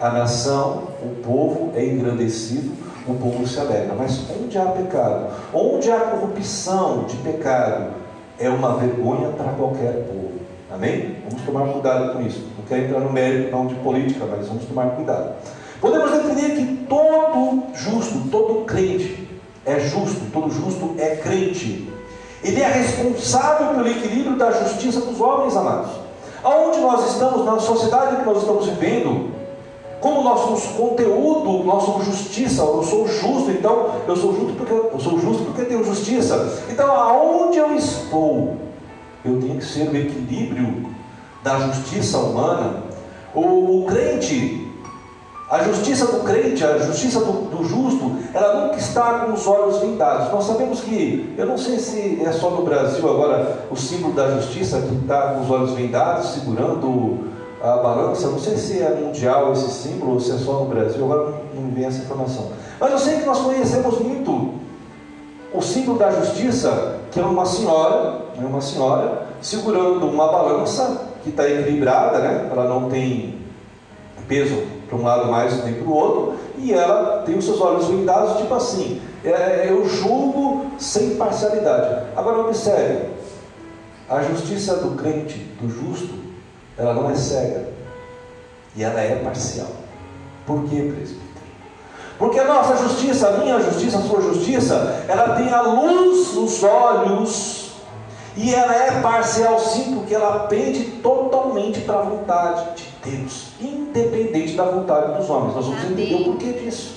a 0.00 0.10
nação, 0.10 0.88
o 1.02 1.22
povo 1.22 1.72
é 1.74 1.84
engrandecido, 1.84 2.72
o 3.06 3.14
povo 3.14 3.46
se 3.46 3.58
alegra. 3.58 3.94
Mas 3.96 4.20
onde 4.30 4.58
há 4.58 4.66
pecado, 4.66 5.28
onde 5.52 5.90
há 5.90 5.98
corrupção 5.98 7.04
de 7.04 7.16
pecado, 7.18 7.94
é 8.38 8.48
uma 8.48 8.74
vergonha 8.76 9.30
para 9.30 9.52
qualquer 9.52 10.04
povo. 10.04 10.32
Amém? 10.70 11.16
Vamos 11.28 11.44
tomar 11.44 11.72
cuidado 11.72 12.12
com 12.12 12.22
isso. 12.22 12.44
Não 12.58 12.64
quero 12.66 12.84
entrar 12.84 13.00
no 13.00 13.12
mérito 13.12 13.50
não 13.50 13.66
de 13.66 13.74
política, 13.76 14.26
mas 14.28 14.46
vamos 14.46 14.64
tomar 14.64 14.90
cuidado. 14.90 15.34
Podemos 15.80 16.10
definir 16.10 16.56
que 16.56 16.86
todo 16.86 17.62
justo, 17.74 18.28
todo 18.30 18.64
crente 18.64 19.26
é 19.64 19.80
justo, 19.80 20.30
todo 20.32 20.50
justo 20.50 20.94
é 20.98 21.16
crente. 21.16 21.88
Ele 22.42 22.60
é 22.60 22.68
responsável 22.68 23.74
pelo 23.74 23.88
equilíbrio 23.88 24.36
da 24.36 24.50
justiça 24.52 25.00
dos 25.00 25.20
homens, 25.20 25.56
amados. 25.56 25.90
Aonde 26.44 26.78
nós 26.80 27.12
estamos, 27.12 27.44
na 27.44 27.58
sociedade 27.58 28.16
que 28.16 28.24
nós 28.24 28.38
estamos 28.38 28.66
vivendo, 28.66 29.30
como 30.00 30.22
nós 30.22 30.40
somos 30.40 30.66
conteúdo, 30.66 31.64
nós 31.64 31.82
somos 31.82 32.04
justiça, 32.04 32.62
eu 32.62 32.82
sou 32.82 33.08
justo, 33.08 33.50
então 33.50 33.94
eu 34.06 34.16
sou 34.16 34.34
justo 34.34 34.52
porque 34.54 34.72
eu 34.72 35.00
sou 35.00 35.18
justo 35.18 35.44
porque 35.44 35.64
tenho 35.64 35.84
justiça. 35.84 36.62
Então 36.70 36.94
aonde 36.94 37.58
eu 37.58 37.74
estou, 37.74 38.56
eu 39.24 39.40
tenho 39.40 39.56
que 39.58 39.64
ser 39.64 39.88
o 39.88 39.96
equilíbrio 39.96 40.86
da 41.42 41.58
justiça 41.60 42.18
humana. 42.18 42.84
O, 43.34 43.82
o 43.82 43.86
crente, 43.86 44.66
a 45.50 45.62
justiça 45.62 46.06
do 46.06 46.24
crente, 46.24 46.64
a 46.64 46.78
justiça 46.78 47.20
do, 47.20 47.32
do, 47.50 47.64
justo, 47.64 48.16
ela 48.34 48.66
nunca 48.66 48.78
está 48.78 49.20
com 49.20 49.32
os 49.32 49.46
olhos 49.46 49.78
vendados. 49.78 50.32
Nós 50.32 50.44
sabemos 50.44 50.80
que, 50.80 51.34
eu 51.36 51.46
não 51.46 51.56
sei 51.56 51.78
se 51.78 52.22
é 52.24 52.32
só 52.32 52.50
no 52.50 52.62
Brasil 52.62 53.08
agora, 53.08 53.66
o 53.70 53.76
símbolo 53.76 54.14
da 54.14 54.30
justiça 54.32 54.80
que 54.80 54.94
está 54.96 55.34
com 55.34 55.42
os 55.42 55.50
olhos 55.50 55.72
vendados, 55.72 56.30
segurando 56.30 57.35
a 57.66 57.76
balança, 57.78 58.28
não 58.28 58.38
sei 58.38 58.56
se 58.56 58.80
é 58.80 58.90
mundial 58.90 59.52
esse 59.52 59.70
símbolo 59.70 60.14
ou 60.14 60.20
se 60.20 60.30
é 60.32 60.38
só 60.38 60.60
no 60.60 60.66
Brasil, 60.66 61.04
agora 61.04 61.34
não 61.54 61.62
me 61.62 61.72
vem 61.72 61.84
essa 61.84 61.98
informação. 61.98 62.50
Mas 62.78 62.92
eu 62.92 62.98
sei 62.98 63.18
que 63.18 63.26
nós 63.26 63.40
conhecemos 63.40 63.98
muito 63.98 64.54
o 65.52 65.60
símbolo 65.60 65.98
da 65.98 66.10
justiça, 66.10 66.98
que 67.10 67.18
é 67.18 67.24
uma 67.24 67.44
senhora, 67.44 68.20
é 68.40 68.44
uma 68.44 68.60
senhora 68.60 69.26
segurando 69.40 70.06
uma 70.06 70.28
balança 70.28 71.08
que 71.22 71.30
está 71.30 71.48
equilibrada, 71.48 72.18
né? 72.18 72.48
ela 72.50 72.68
não 72.68 72.88
tem 72.88 73.38
peso 74.28 74.62
para 74.88 74.96
um 74.96 75.02
lado 75.02 75.30
mais 75.30 75.64
nem 75.64 75.74
para 75.74 75.88
o 75.88 75.92
outro, 75.92 76.34
e 76.58 76.72
ela 76.72 77.22
tem 77.24 77.36
os 77.36 77.44
seus 77.44 77.60
olhos 77.60 77.86
vendados, 77.86 78.38
tipo 78.38 78.54
assim, 78.54 79.00
é, 79.24 79.66
eu 79.68 79.88
julgo 79.88 80.66
sem 80.78 81.16
parcialidade. 81.16 82.06
Agora 82.16 82.40
observe, 82.40 83.08
a 84.08 84.22
justiça 84.22 84.76
do 84.76 84.96
crente, 84.96 85.38
do 85.60 85.68
justo, 85.68 86.14
ela 86.78 86.94
não 86.94 87.10
é 87.10 87.14
cega, 87.14 87.68
e 88.74 88.82
ela 88.82 89.00
é 89.00 89.16
parcial. 89.16 89.68
Por 90.46 90.64
quê, 90.64 90.92
presbítero? 90.94 91.26
Porque 92.18 92.38
a 92.38 92.44
nossa 92.44 92.76
justiça, 92.76 93.28
a 93.28 93.32
minha 93.38 93.60
justiça, 93.60 93.98
a 93.98 94.02
sua 94.02 94.22
justiça, 94.22 95.04
ela 95.08 95.36
tem 95.36 95.52
a 95.52 95.60
luz 95.62 96.34
nos 96.34 96.62
olhos 96.62 97.72
e 98.36 98.54
ela 98.54 98.74
é 98.74 99.00
parcial 99.00 99.58
sim, 99.58 99.94
porque 99.94 100.14
ela 100.14 100.40
pende 100.40 100.84
totalmente 101.02 101.80
para 101.80 102.00
a 102.00 102.02
vontade 102.02 102.76
de 102.76 103.10
Deus, 103.10 103.48
independente 103.60 104.54
da 104.54 104.64
vontade 104.64 105.18
dos 105.18 105.28
homens. 105.28 105.54
Nós 105.54 105.66
vamos 105.66 105.80
Amém. 105.80 105.92
entender 105.92 106.14
o 106.14 106.24
porquê 106.32 106.52
disso. 106.52 106.96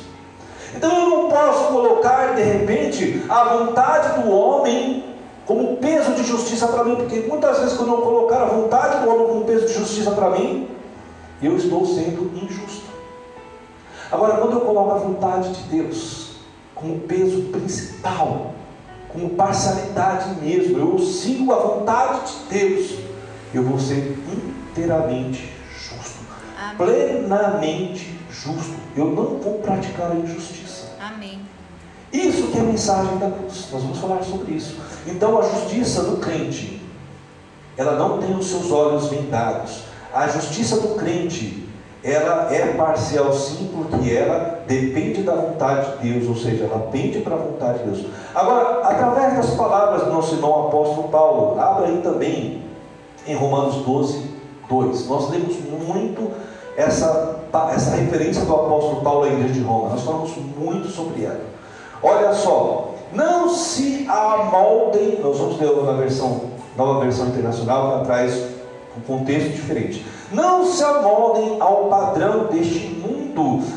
Então 0.76 0.92
eu 0.92 1.10
não 1.10 1.30
posso 1.30 1.66
colocar 1.66 2.36
de 2.36 2.44
repente 2.44 3.26
a 3.28 3.44
vontade 3.56 4.22
do 4.22 4.32
homem 4.32 5.09
como 5.50 5.78
peso 5.78 6.12
de 6.12 6.24
justiça 6.24 6.68
para 6.68 6.84
mim, 6.84 6.96
porque 6.96 7.22
muitas 7.22 7.58
vezes 7.58 7.76
quando 7.76 7.92
eu 7.92 8.02
colocar 8.04 8.44
a 8.44 8.46
vontade 8.46 9.04
do 9.04 9.10
homem 9.10 9.28
como 9.30 9.46
peso 9.46 9.66
de 9.66 9.74
justiça 9.74 10.12
para 10.12 10.30
mim, 10.30 10.68
eu 11.42 11.58
estou 11.58 11.88
sendo 11.88 12.32
injusto. 12.36 12.86
Agora, 14.12 14.38
quando 14.38 14.54
eu 14.54 14.62
coloco 14.62 14.92
a 14.92 14.98
vontade 15.00 15.52
de 15.54 15.64
Deus 15.70 16.34
como 16.76 17.00
peso 17.00 17.46
principal, 17.46 18.52
como 19.12 19.32
parcialidade 19.32 20.40
mesmo, 20.40 20.78
eu 20.78 21.00
sigo 21.00 21.52
a 21.52 21.58
vontade 21.58 22.32
de 22.32 22.60
Deus, 22.60 23.00
eu 23.52 23.64
vou 23.64 23.80
ser 23.80 24.20
inteiramente 24.72 25.52
justo, 25.74 26.20
Amém. 26.62 26.78
plenamente 26.78 28.20
justo. 28.30 28.76
Eu 28.96 29.06
não 29.06 29.40
vou 29.40 29.56
praticar 29.64 30.12
a 30.12 30.16
injustiça. 30.16 30.69
Isso 32.12 32.48
que 32.48 32.58
é 32.58 32.62
a 32.62 32.64
mensagem 32.64 33.18
da 33.18 33.30
cruz. 33.30 33.68
Nós 33.72 33.84
vamos 33.84 34.00
falar 34.00 34.24
sobre 34.24 34.54
isso. 34.54 34.76
Então, 35.06 35.38
a 35.38 35.42
justiça 35.44 36.04
do 36.04 36.18
crente, 36.18 36.82
ela 37.78 37.94
não 37.94 38.18
tem 38.18 38.36
os 38.36 38.48
seus 38.48 38.72
olhos 38.72 39.08
vendados. 39.08 39.84
A 40.14 40.28
justiça 40.28 40.80
do 40.80 40.96
crente, 40.96 41.68
ela 42.04 42.54
é 42.54 42.74
parcial 42.74 43.32
sim, 43.32 43.70
porque 43.74 44.12
ela 44.12 44.64
depende 44.66 45.22
da 45.22 45.36
vontade 45.36 45.98
de 45.98 46.10
Deus, 46.10 46.28
ou 46.28 46.36
seja, 46.36 46.64
ela 46.64 46.88
pende 46.92 47.20
para 47.20 47.36
a 47.36 47.40
vontade 47.40 47.80
de 47.80 47.86
Deus. 47.86 48.06
Agora, 48.34 48.82
através 48.88 49.36
das 49.36 49.52
palavras 49.52 50.04
do 50.04 50.12
nosso 50.12 50.34
irmão 50.34 50.68
apóstolo 50.68 51.10
Paulo, 51.10 51.60
abra 51.60 51.88
aí 51.88 52.02
também 52.02 52.64
em 53.28 53.36
Romanos 53.36 53.86
12, 53.86 54.32
2. 54.68 55.08
Nós 55.08 55.30
lemos 55.30 55.56
muito 55.88 56.32
essa, 56.76 57.40
essa 57.74 57.96
referência 57.96 58.44
do 58.46 58.54
apóstolo 58.54 59.02
Paulo 59.02 59.26
à 59.26 59.28
igreja 59.28 59.54
de 59.54 59.62
Roma, 59.62 59.90
nós 59.90 60.02
falamos 60.02 60.32
muito 60.58 60.88
sobre 60.88 61.26
ela. 61.26 61.59
Olha 62.02 62.34
só, 62.34 62.94
não 63.14 63.50
se 63.50 64.08
amoldem, 64.08 65.20
nós 65.20 65.38
vamos 65.38 65.60
ler 65.60 65.84
na 65.84 65.94
versão, 65.94 66.42
nova 66.78 67.02
versão 67.02 67.28
internacional, 67.28 68.00
que 68.00 68.06
traz 68.06 68.36
um 68.98 69.02
contexto 69.02 69.50
diferente. 69.50 70.06
Não 70.32 70.66
se 70.66 70.84
amoldem 70.84 71.60
ao 71.60 71.86
padrão 71.86 72.46
deste 72.46 72.88
mundo 72.88 73.20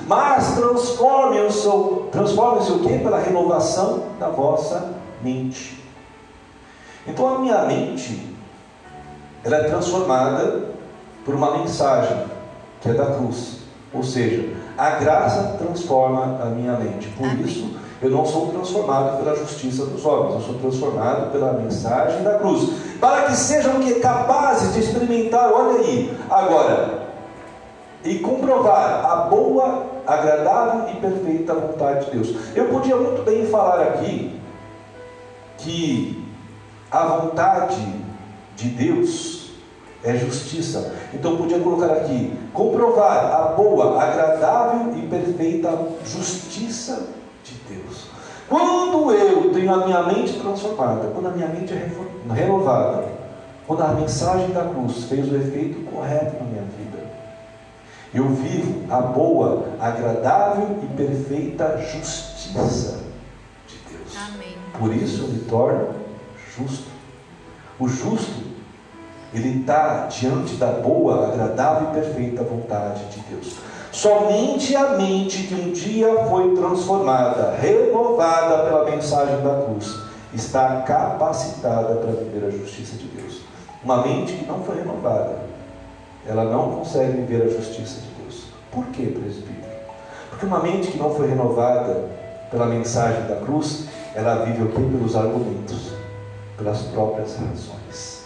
mas 0.07 0.55
transforme 0.55 1.41
o 1.41 1.51
seu, 1.51 2.09
transforme-se 2.11 2.73
o 2.73 2.81
quê? 2.81 2.99
Pela 3.03 3.19
renovação 3.19 4.03
da 4.19 4.29
vossa 4.29 4.95
mente. 5.23 5.81
Então 7.07 7.37
a 7.37 7.39
minha 7.39 7.63
mente, 7.63 8.35
ela 9.45 9.57
é 9.57 9.65
transformada 9.65 10.69
por 11.25 11.35
uma 11.35 11.59
mensagem 11.59 12.25
que 12.81 12.89
é 12.89 12.95
da 12.95 13.07
cruz. 13.07 13.59
Ou 13.93 14.03
seja, 14.03 14.55
a 14.77 14.91
graça 14.91 15.57
transforma 15.59 16.41
a 16.43 16.47
minha 16.47 16.73
mente. 16.75 17.09
Por 17.09 17.29
Amém. 17.29 17.45
isso, 17.45 17.75
eu 18.03 18.11
não 18.11 18.27
sou 18.27 18.49
transformado 18.49 19.19
pela 19.19 19.37
justiça 19.37 19.87
dos 19.87 20.05
homens, 20.05 20.35
eu 20.35 20.41
sou 20.41 20.55
transformado 20.55 21.31
pela 21.31 21.53
mensagem 21.53 22.21
da 22.25 22.37
cruz. 22.37 22.69
Para 23.01 23.23
que 23.23 23.37
sejam 23.37 23.79
que 23.79 24.01
capazes 24.01 24.75
de 24.75 24.81
experimentar, 24.81 25.53
olha 25.53 25.79
aí, 25.79 26.19
agora, 26.29 27.03
e 28.05 28.19
comprovar 28.19 29.05
a 29.05 29.17
boa, 29.29 29.87
agradável 30.05 30.93
e 30.93 30.97
perfeita 30.97 31.55
vontade 31.55 32.07
de 32.07 32.11
Deus. 32.11 32.35
Eu 32.57 32.65
podia 32.71 32.97
muito 32.97 33.23
bem 33.23 33.47
falar 33.47 33.81
aqui 33.83 34.37
que 35.59 36.29
a 36.91 37.05
vontade 37.07 37.81
de 38.57 38.69
Deus 38.69 39.53
é 40.03 40.17
justiça. 40.17 40.93
Então 41.15 41.37
podia 41.37 41.61
colocar 41.61 41.93
aqui: 41.93 42.37
comprovar 42.53 43.33
a 43.33 43.43
boa, 43.55 44.03
agradável 44.03 44.93
e 44.99 45.07
perfeita 45.07 45.71
justiça 46.05 47.22
Deus. 47.73 48.07
Quando 48.49 49.13
eu 49.13 49.51
tenho 49.53 49.73
a 49.73 49.87
minha 49.87 50.03
mente 50.03 50.39
transformada, 50.39 51.09
quando 51.09 51.29
a 51.29 51.31
minha 51.31 51.49
mente 51.49 51.73
é 51.73 51.91
renovada, 52.35 53.05
quando 53.67 53.83
a 53.83 53.89
mensagem 53.89 54.51
da 54.51 54.65
cruz 54.65 55.05
fez 55.05 55.31
o 55.31 55.37
efeito 55.37 55.91
correto 55.91 56.37
na 56.43 56.51
minha 56.51 56.63
vida, 56.63 56.99
eu 58.15 58.29
vivo 58.29 58.93
a 58.93 59.01
boa, 59.01 59.65
agradável 59.81 60.77
e 60.83 60.87
perfeita 60.97 61.79
justiça 61.79 63.01
de 63.67 63.79
Deus. 63.91 64.17
Amém. 64.17 64.55
Por 64.79 64.95
isso 64.95 65.23
eu 65.23 65.29
me 65.29 65.39
torno 65.41 65.95
justo. 66.55 66.91
O 67.79 67.89
justo, 67.89 68.43
ele 69.33 69.61
está 69.61 70.07
diante 70.07 70.57
da 70.57 70.73
boa, 70.73 71.29
agradável 71.29 71.89
e 71.89 71.95
perfeita 71.95 72.43
vontade 72.43 73.03
de 73.07 73.21
Deus. 73.31 73.57
Somente 73.93 74.75
a 74.75 74.97
mente 74.97 75.43
que 75.43 75.55
um 75.55 75.71
dia 75.71 76.25
foi 76.25 76.55
transformada, 76.57 77.55
renovada 77.61 78.65
pela 78.65 78.91
mensagem 78.91 79.43
da 79.43 79.65
cruz, 79.65 79.99
está 80.33 80.81
capacitada 80.81 81.97
para 81.97 82.13
viver 82.13 82.47
a 82.47 82.51
justiça 82.51 82.97
de 82.97 83.05
Deus. 83.09 83.43
Uma 83.85 83.99
mente 83.99 84.33
que 84.33 84.47
não 84.47 84.65
foi 84.65 84.77
renovada, 84.77 85.43
ela 86.27 86.45
não 86.45 86.71
consegue 86.71 87.21
viver 87.21 87.43
a 87.43 87.49
justiça 87.49 88.01
de 88.01 88.23
Deus. 88.23 88.45
Por 88.71 88.87
que, 88.87 89.09
presbítero? 89.09 89.73
Porque 90.31 90.47
uma 90.47 90.61
mente 90.61 90.91
que 90.91 90.99
não 90.99 91.15
foi 91.15 91.29
renovada 91.29 92.09
pela 92.51 92.65
mensagem 92.65 93.27
da 93.27 93.37
cruz, 93.37 93.89
ela 94.15 94.37
vive 94.47 94.63
o 94.63 94.69
quê? 94.69 94.81
Pelos 94.81 95.15
argumentos, 95.15 95.93
pelas 96.57 96.81
próprias 96.85 97.37
razões. 97.37 98.23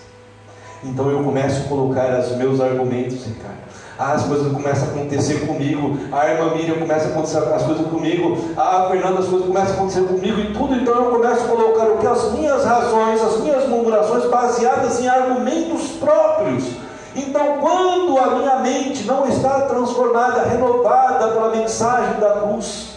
Então 0.84 1.10
eu 1.10 1.24
começo 1.24 1.64
a 1.64 1.68
colocar 1.68 2.20
os 2.20 2.36
meus 2.36 2.60
argumentos 2.60 3.26
em 3.26 3.34
cara. 3.34 3.65
Ah, 3.98 4.12
as 4.12 4.24
coisas 4.24 4.52
começam 4.52 4.88
a 4.88 4.90
acontecer 4.92 5.46
comigo. 5.46 5.98
A 6.12 6.28
irmã 6.28 6.54
Miriam 6.54 6.78
começa 6.78 7.06
a 7.06 7.10
acontecer 7.10 7.38
as 7.38 7.62
coisas 7.62 7.86
comigo. 7.86 8.36
Ah, 8.56 8.88
Fernanda, 8.90 9.20
as 9.20 9.26
coisas 9.26 9.46
começam 9.46 9.70
a 9.70 9.74
acontecer 9.74 10.02
comigo 10.02 10.40
e 10.40 10.52
tudo. 10.52 10.74
Então 10.74 10.94
eu 10.94 11.10
começo 11.12 11.44
a 11.44 11.48
colocar 11.48 11.86
o 11.86 11.98
que? 11.98 12.06
As 12.06 12.32
minhas 12.32 12.64
razões, 12.64 13.22
as 13.22 13.40
minhas 13.40 13.68
murmurações 13.68 14.24
baseadas 14.30 15.00
em 15.00 15.08
argumentos 15.08 15.88
próprios 15.92 16.86
então, 17.16 17.58
quando 17.60 18.18
a 18.18 18.36
minha 18.36 18.56
mente 18.56 19.04
não 19.04 19.26
está 19.26 19.62
transformada, 19.62 20.42
renovada 20.42 21.28
pela 21.28 21.50
mensagem 21.50 22.20
da 22.20 22.42
cruz, 22.42 22.90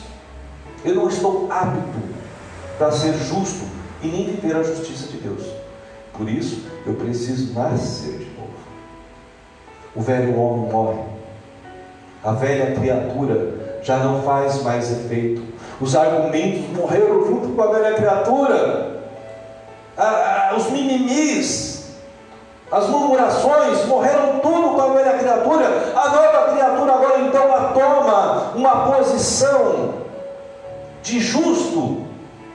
eu 0.83 0.93
não 0.93 1.07
estou 1.07 1.47
apto 1.49 1.99
para 2.77 2.91
ser 2.91 3.13
justo 3.13 3.65
e 4.03 4.07
nem 4.07 4.25
viver 4.25 4.57
a 4.57 4.63
justiça 4.63 5.07
de 5.07 5.19
Deus. 5.19 5.43
Por 6.11 6.27
isso, 6.27 6.65
eu 6.85 6.95
preciso 6.95 7.53
nascer 7.53 8.17
de 8.17 8.25
novo. 8.25 8.38
O 9.99 10.01
velho 10.01 10.39
homem 10.39 10.71
morre, 10.71 10.99
a 12.23 12.31
velha 12.31 12.73
criatura 12.73 13.79
já 13.83 13.97
não 13.97 14.21
faz 14.21 14.63
mais 14.63 14.89
efeito. 14.89 15.43
Os 15.81 15.93
argumentos 15.93 16.69
morreram 16.73 17.25
junto 17.25 17.49
com 17.49 17.61
a 17.61 17.67
velha 17.67 17.95
criatura. 17.95 19.01
Ah, 19.97 20.53
os 20.55 20.69
mimimis 20.71 21.79
as 22.71 22.87
murmurações 22.87 23.85
morreram 23.87 24.39
tudo 24.39 24.69
com 24.75 24.81
a 24.81 24.93
velha 24.93 25.17
criatura. 25.17 25.91
A 25.93 26.09
nova 26.09 26.51
criatura 26.53 26.93
agora 26.93 27.19
então 27.19 27.73
toma 27.73 28.51
uma 28.55 28.95
posição 28.95 29.95
de 31.03 31.19
justo, 31.19 32.05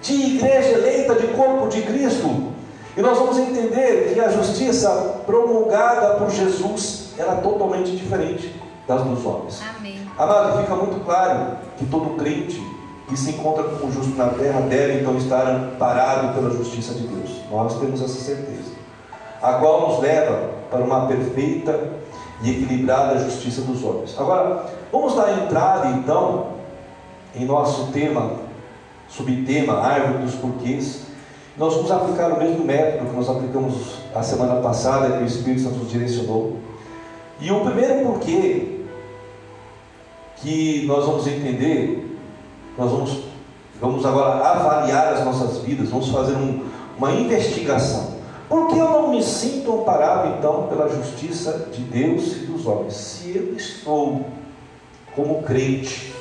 de 0.01 0.37
igreja 0.37 0.79
eleita, 0.79 1.15
de 1.17 1.27
corpo 1.27 1.69
de 1.69 1.83
Cristo. 1.83 2.55
E 2.97 3.03
nós 3.03 3.19
vamos 3.19 3.37
entender 3.39 4.15
que 4.15 4.21
a 4.21 4.31
justiça 4.31 5.21
promulgada 5.27 6.15
por 6.15 6.31
Jesus 6.31 7.04
era 7.19 7.33
é 7.33 7.37
totalmente 7.37 7.97
diferente 7.97 8.55
das 8.87 9.03
dos 9.03 9.25
homens. 9.25 9.63
Amém. 9.77 10.01
Amado, 10.17 10.61
fica 10.61 10.77
muito 10.77 11.05
claro 11.05 11.57
que 11.79 11.87
todo 11.87 12.17
crente 12.17 12.63
que 13.09 13.17
se 13.17 13.31
encontra 13.31 13.65
com 13.65 13.87
o 13.87 13.93
justo 13.93 14.17
na 14.17 14.29
terra 14.29 14.61
deve 14.63 15.01
então 15.01 15.17
estar 15.17 15.47
amparado 15.47 16.35
pela 16.35 16.51
justiça 16.51 16.95
de 16.95 17.07
Deus. 17.07 17.31
Nós 17.51 17.79
temos 17.79 18.01
essa 18.03 18.21
certeza 18.21 18.73
a 19.43 19.55
qual 19.55 19.89
nos 19.89 20.01
leva 20.01 20.51
para 20.71 20.83
uma 20.83 21.07
perfeita 21.07 21.91
e 22.43 22.51
equilibrada 22.51 23.19
justiça 23.19 23.61
dos 23.61 23.85
homens. 23.85 24.15
Agora, 24.19 24.65
vamos 24.91 25.15
dar 25.15 25.45
entrada 25.45 25.89
então 25.89 26.55
em 27.35 27.45
nosso 27.45 27.93
tema, 27.93 28.33
subtema, 29.09 29.81
árvore 29.81 30.25
dos 30.25 30.35
porquês. 30.35 31.03
Nós 31.57 31.75
vamos 31.75 31.91
aplicar 31.91 32.33
o 32.33 32.39
mesmo 32.39 32.65
método 32.65 33.11
que 33.11 33.17
nós 33.17 33.29
aplicamos 33.29 33.99
a 34.15 34.23
semana 34.23 34.61
passada, 34.61 35.19
que 35.19 35.23
o 35.23 35.27
Espírito 35.27 35.63
Santo 35.63 35.77
nos 35.77 35.91
direcionou. 35.91 36.57
E 37.45 37.53
o 37.53 37.61
primeiro 37.61 38.07
porquê 38.07 38.81
que 40.37 40.87
nós 40.87 41.05
vamos 41.05 41.27
entender, 41.27 42.19
nós 42.79 42.91
vamos, 42.91 43.19
vamos 43.79 44.07
agora 44.07 44.43
avaliar 44.43 45.13
as 45.13 45.23
nossas 45.27 45.59
vidas, 45.59 45.91
vamos 45.91 46.09
fazer 46.09 46.37
um, 46.37 46.65
uma 46.97 47.13
investigação. 47.13 48.15
Por 48.49 48.69
que 48.69 48.79
eu 48.79 48.89
não 48.89 49.11
me 49.11 49.23
sinto 49.23 49.79
amparado 49.79 50.39
então 50.39 50.69
pela 50.69 50.89
justiça 50.89 51.69
de 51.71 51.83
Deus 51.83 52.35
e 52.35 52.47
dos 52.47 52.67
homens? 52.67 52.95
Se 52.95 53.37
eu 53.37 53.55
estou 53.55 54.25
como 55.15 55.43
crente, 55.43 56.15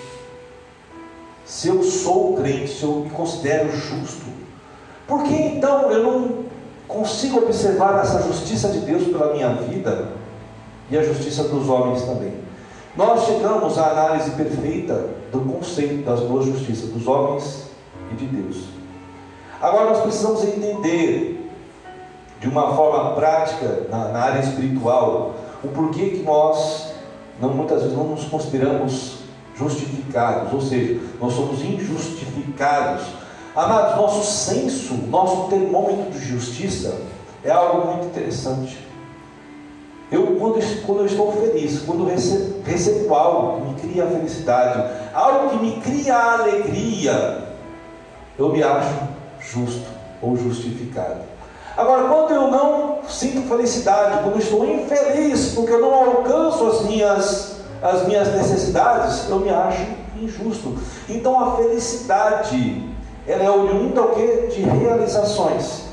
se 1.45 1.69
eu 1.69 1.81
sou 1.83 2.35
crente, 2.35 2.67
se 2.67 2.83
eu 2.83 2.95
me 2.95 3.09
considero 3.09 3.71
justo, 3.71 4.25
por 5.07 5.23
que 5.23 5.33
então 5.33 5.89
eu 5.89 6.03
não 6.03 6.43
consigo 6.85 7.37
observar 7.37 8.01
essa 8.01 8.21
justiça 8.23 8.67
de 8.67 8.79
Deus 8.79 9.05
pela 9.05 9.31
minha 9.31 9.53
vida 9.53 10.21
e 10.93 10.97
a 10.97 11.01
justiça 11.01 11.45
dos 11.45 11.67
homens 11.67 12.03
também? 12.03 12.33
Nós 12.95 13.25
chegamos 13.25 13.79
à 13.79 13.89
análise 13.89 14.29
perfeita 14.31 15.09
do 15.31 15.39
conceito 15.39 16.05
das 16.05 16.19
duas 16.19 16.45
justiças, 16.45 16.89
dos 16.89 17.07
homens 17.07 17.67
e 18.11 18.15
de 18.15 18.27
Deus. 18.27 18.65
Agora 19.59 19.89
nós 19.89 20.01
precisamos 20.01 20.43
entender 20.43 21.49
de 22.39 22.47
uma 22.47 22.75
forma 22.75 23.15
prática 23.15 23.87
na, 23.89 24.09
na 24.09 24.19
área 24.19 24.41
espiritual 24.41 25.33
o 25.63 25.69
porquê 25.69 26.11
que 26.11 26.21
nós 26.21 26.93
não, 27.41 27.49
muitas 27.49 27.81
vezes 27.81 27.97
não 27.97 28.09
nos 28.09 28.25
consideramos 28.25 29.23
justificados, 29.55 30.53
ou 30.53 30.61
seja, 30.61 30.99
nós 31.19 31.33
somos 31.33 31.63
injustificados. 31.63 33.03
Amados, 33.55 33.95
nosso 33.95 34.31
senso, 34.31 34.93
nosso 35.09 35.47
termômetro 35.47 36.11
de 36.11 36.19
justiça 36.19 37.01
é 37.43 37.49
algo 37.49 37.87
muito 37.87 38.05
interessante. 38.05 38.92
Eu, 40.43 40.51
quando, 40.51 40.85
quando 40.85 40.99
eu 40.99 41.05
estou 41.05 41.31
feliz, 41.31 41.79
quando 41.85 42.05
recebo, 42.05 42.61
recebo 42.65 43.15
algo 43.15 43.61
que 43.61 43.67
me 43.67 43.93
cria 43.93 44.05
felicidade, 44.07 44.83
algo 45.13 45.49
que 45.51 45.57
me 45.57 45.71
cria 45.81 46.15
alegria, 46.15 47.47
eu 48.37 48.49
me 48.49 48.61
acho 48.61 48.93
justo 49.39 49.87
ou 50.21 50.35
justificado. 50.35 51.21
Agora, 51.77 52.07
quando 52.07 52.31
eu 52.31 52.51
não 52.51 52.99
sinto 53.07 53.47
felicidade, 53.47 54.21
quando 54.23 54.39
estou 54.39 54.65
infeliz, 54.65 55.53
porque 55.53 55.71
eu 55.71 55.81
não 55.81 55.93
alcanço 55.93 56.67
as 56.67 56.81
minhas, 56.83 57.55
as 57.81 58.05
minhas 58.05 58.27
necessidades, 58.33 59.29
eu 59.29 59.39
me 59.39 59.49
acho 59.49 59.85
injusto. 60.19 60.75
Então 61.07 61.39
a 61.39 61.55
felicidade, 61.55 62.85
ela 63.25 63.43
é 63.43 63.49
oriunda 63.49 64.01
o 64.01 64.09
quê? 64.09 64.49
de 64.53 64.61
realizações. 64.61 65.92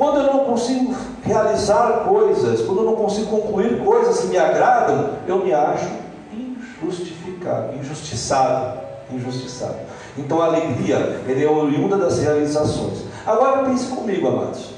Quando 0.00 0.16
eu 0.16 0.32
não 0.32 0.46
consigo 0.46 0.96
realizar 1.22 2.06
coisas, 2.08 2.62
quando 2.62 2.78
eu 2.78 2.84
não 2.86 2.96
consigo 2.96 3.26
concluir 3.26 3.84
coisas 3.84 4.20
que 4.20 4.28
me 4.28 4.38
agradam, 4.38 5.10
eu 5.28 5.44
me 5.44 5.52
acho 5.52 5.90
injustificado, 6.32 7.76
injustiçado, 7.76 8.80
injustiçado. 9.12 9.76
Então 10.16 10.40
a 10.40 10.46
alegria, 10.46 11.20
é 11.28 11.46
oriunda 11.46 11.98
das 11.98 12.18
realizações. 12.18 13.04
Agora 13.26 13.62
pense 13.66 13.88
comigo, 13.88 14.26
amados. 14.26 14.70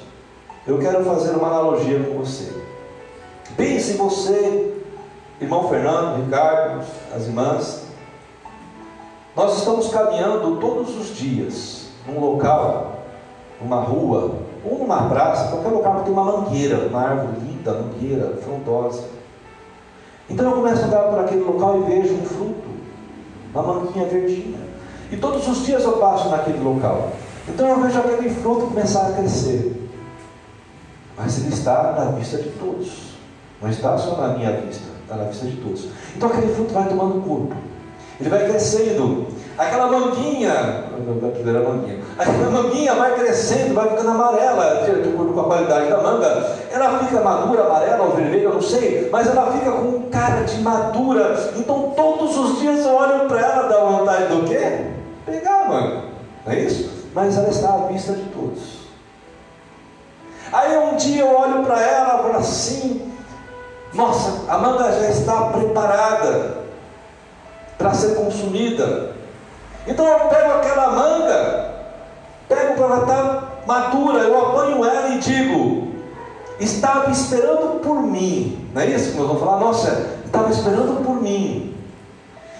Eu 0.66 0.80
quero 0.80 1.04
fazer 1.04 1.36
uma 1.36 1.46
analogia 1.46 2.00
com 2.00 2.18
você. 2.18 2.52
Pense 3.56 3.92
você, 3.92 4.74
irmão 5.40 5.68
Fernando, 5.68 6.16
Ricardo, 6.16 6.84
as 7.14 7.28
irmãs, 7.28 7.82
Nós 9.36 9.58
estamos 9.58 9.86
caminhando 9.86 10.56
todos 10.56 10.96
os 10.96 11.16
dias 11.16 11.90
num 12.08 12.18
local, 12.18 13.04
numa 13.60 13.80
rua, 13.80 14.50
ou 14.64 14.78
numa 14.78 15.08
praça, 15.08 15.48
qualquer 15.48 15.70
local 15.70 15.96
que 15.96 16.04
tem 16.04 16.12
uma 16.12 16.24
mangueira, 16.24 16.86
uma 16.86 17.00
árvore 17.00 17.40
linda, 17.40 17.72
mangueira, 17.72 18.36
frondosa. 18.42 19.04
Então 20.30 20.46
eu 20.50 20.56
começo 20.56 20.82
a 20.82 20.86
andar 20.86 21.02
por 21.10 21.18
aquele 21.18 21.42
local 21.42 21.80
e 21.80 21.84
vejo 21.84 22.14
um 22.14 22.24
fruto, 22.24 22.68
uma 23.52 23.62
manguinha 23.62 24.06
verdinha. 24.06 24.58
E 25.10 25.16
todos 25.16 25.46
os 25.46 25.66
dias 25.66 25.82
eu 25.84 25.92
passo 25.92 26.28
naquele 26.28 26.58
local. 26.60 27.12
Então 27.48 27.68
eu 27.68 27.80
vejo 27.80 27.98
aquele 27.98 28.30
fruto 28.30 28.66
começar 28.66 29.08
a 29.08 29.12
crescer. 29.12 29.90
Mas 31.16 31.38
ele 31.38 31.52
está 31.52 31.92
na 31.92 32.12
vista 32.12 32.38
de 32.38 32.48
todos. 32.50 33.12
Não 33.60 33.68
está 33.68 33.98
só 33.98 34.16
na 34.16 34.28
minha 34.36 34.52
vista, 34.60 34.88
está 35.02 35.16
na 35.16 35.24
vista 35.24 35.46
de 35.46 35.56
todos. 35.56 35.88
Então 36.16 36.28
aquele 36.28 36.54
fruto 36.54 36.72
vai 36.72 36.88
tomando 36.88 37.20
corpo. 37.26 37.54
Ele 38.20 38.30
vai 38.30 38.48
crescendo. 38.48 39.26
Aquela 39.58 39.86
manguinha, 39.86 40.50
era 40.50 41.60
manguinha, 41.60 42.00
aquela 42.18 42.50
manguinha 42.50 42.94
vai 42.94 43.14
crescendo, 43.14 43.74
vai 43.74 43.90
ficando 43.90 44.10
amarela, 44.10 44.82
de 44.84 45.08
acordo 45.08 45.34
com 45.34 45.40
a 45.40 45.44
qualidade 45.44 45.90
da 45.90 45.98
manga. 45.98 46.56
Ela 46.70 46.98
fica 47.00 47.20
madura, 47.20 47.64
amarela 47.64 48.04
ou 48.04 48.12
vermelha, 48.12 48.44
eu 48.44 48.54
não 48.54 48.62
sei, 48.62 49.08
mas 49.12 49.28
ela 49.28 49.52
fica 49.52 49.70
com 49.70 50.08
cara 50.10 50.42
de 50.44 50.60
madura. 50.62 51.52
Então 51.56 51.92
todos 51.94 52.36
os 52.36 52.60
dias 52.60 52.84
eu 52.84 52.94
olho 52.94 53.28
para 53.28 53.40
ela, 53.40 53.68
dá 53.68 53.78
vontade 53.78 54.34
do 54.34 54.44
quê? 54.44 54.86
Pegar 55.26 55.64
a 55.64 55.68
manga. 55.68 56.02
Não 56.46 56.52
é 56.52 56.58
isso? 56.60 56.90
Mas 57.14 57.36
ela 57.36 57.48
está 57.48 57.74
à 57.74 57.86
vista 57.88 58.14
de 58.14 58.24
todos. 58.30 58.82
Aí 60.50 60.76
um 60.78 60.96
dia 60.96 61.22
eu 61.22 61.34
olho 61.34 61.62
para 61.62 61.80
ela 61.80 62.14
e 62.14 62.22
falo 62.22 62.36
assim: 62.38 63.12
nossa, 63.92 64.50
a 64.50 64.56
manga 64.56 64.90
já 64.92 65.10
está 65.10 65.48
preparada 65.48 66.62
para 67.76 67.92
ser 67.92 68.14
consumida. 68.14 69.11
Então 69.86 70.06
eu 70.06 70.28
pego 70.28 70.52
aquela 70.52 70.90
manga, 70.90 71.70
pego 72.48 72.74
para 72.74 72.84
ela 72.84 73.00
estar 73.02 73.24
tá 73.24 73.48
madura, 73.66 74.20
eu 74.20 74.38
apanho 74.40 74.84
ela 74.84 75.08
e 75.10 75.18
digo: 75.18 75.88
estava 76.60 77.10
esperando 77.10 77.80
por 77.80 78.02
mim. 78.02 78.68
Não 78.74 78.82
é 78.82 78.86
isso 78.86 79.12
que 79.12 79.18
nós 79.18 79.26
vamos 79.26 79.42
falar? 79.42 79.60
Nossa, 79.60 80.06
estava 80.24 80.50
esperando 80.50 81.04
por 81.04 81.20
mim. 81.20 81.74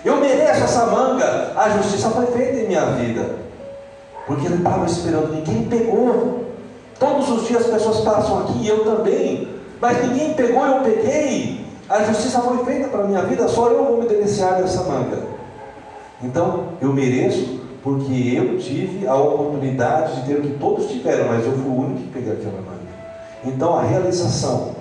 Eu 0.05 0.17
mereço 0.17 0.65
essa 0.65 0.87
manga. 0.87 1.53
A 1.57 1.71
justiça 1.71 2.11
foi 2.11 2.27
feita 2.27 2.59
em 2.59 2.67
minha 2.67 2.87
vida. 2.87 3.37
Porque 4.27 4.47
ele 4.47 4.57
estava 4.57 4.87
esperando, 4.87 5.33
ninguém 5.33 5.65
pegou. 5.65 6.45
Todos 6.99 7.29
os 7.31 7.47
dias 7.49 7.65
as 7.65 7.71
pessoas 7.71 8.01
passam 8.01 8.41
aqui, 8.41 8.67
eu 8.67 8.85
também. 8.85 9.49
Mas 9.81 10.03
ninguém 10.07 10.35
pegou, 10.35 10.65
eu 10.65 10.81
peguei. 10.83 11.65
A 11.89 12.05
justiça 12.05 12.41
foi 12.41 12.65
feita 12.65 12.89
para 12.89 13.01
a 13.01 13.07
minha 13.07 13.23
vida, 13.23 13.49
só 13.49 13.69
eu 13.69 13.85
vou 13.85 13.99
me 13.99 14.07
deliciar 14.07 14.55
dessa 14.55 14.85
manga. 14.85 15.19
Então, 16.23 16.69
eu 16.81 16.93
mereço 16.93 17.61
porque 17.83 18.35
eu 18.37 18.59
tive 18.59 19.07
a 19.07 19.15
oportunidade 19.17 20.21
de 20.21 20.27
ter 20.27 20.39
o 20.39 20.43
que 20.43 20.57
todos 20.59 20.87
tiveram, 20.87 21.29
mas 21.29 21.45
eu 21.45 21.53
fui 21.53 21.65
o 21.65 21.81
único 21.81 22.01
que 22.03 22.09
peguei 22.09 22.33
aquela 22.33 22.61
manga. 22.61 22.83
Então, 23.45 23.77
a 23.77 23.83
realização, 23.83 24.77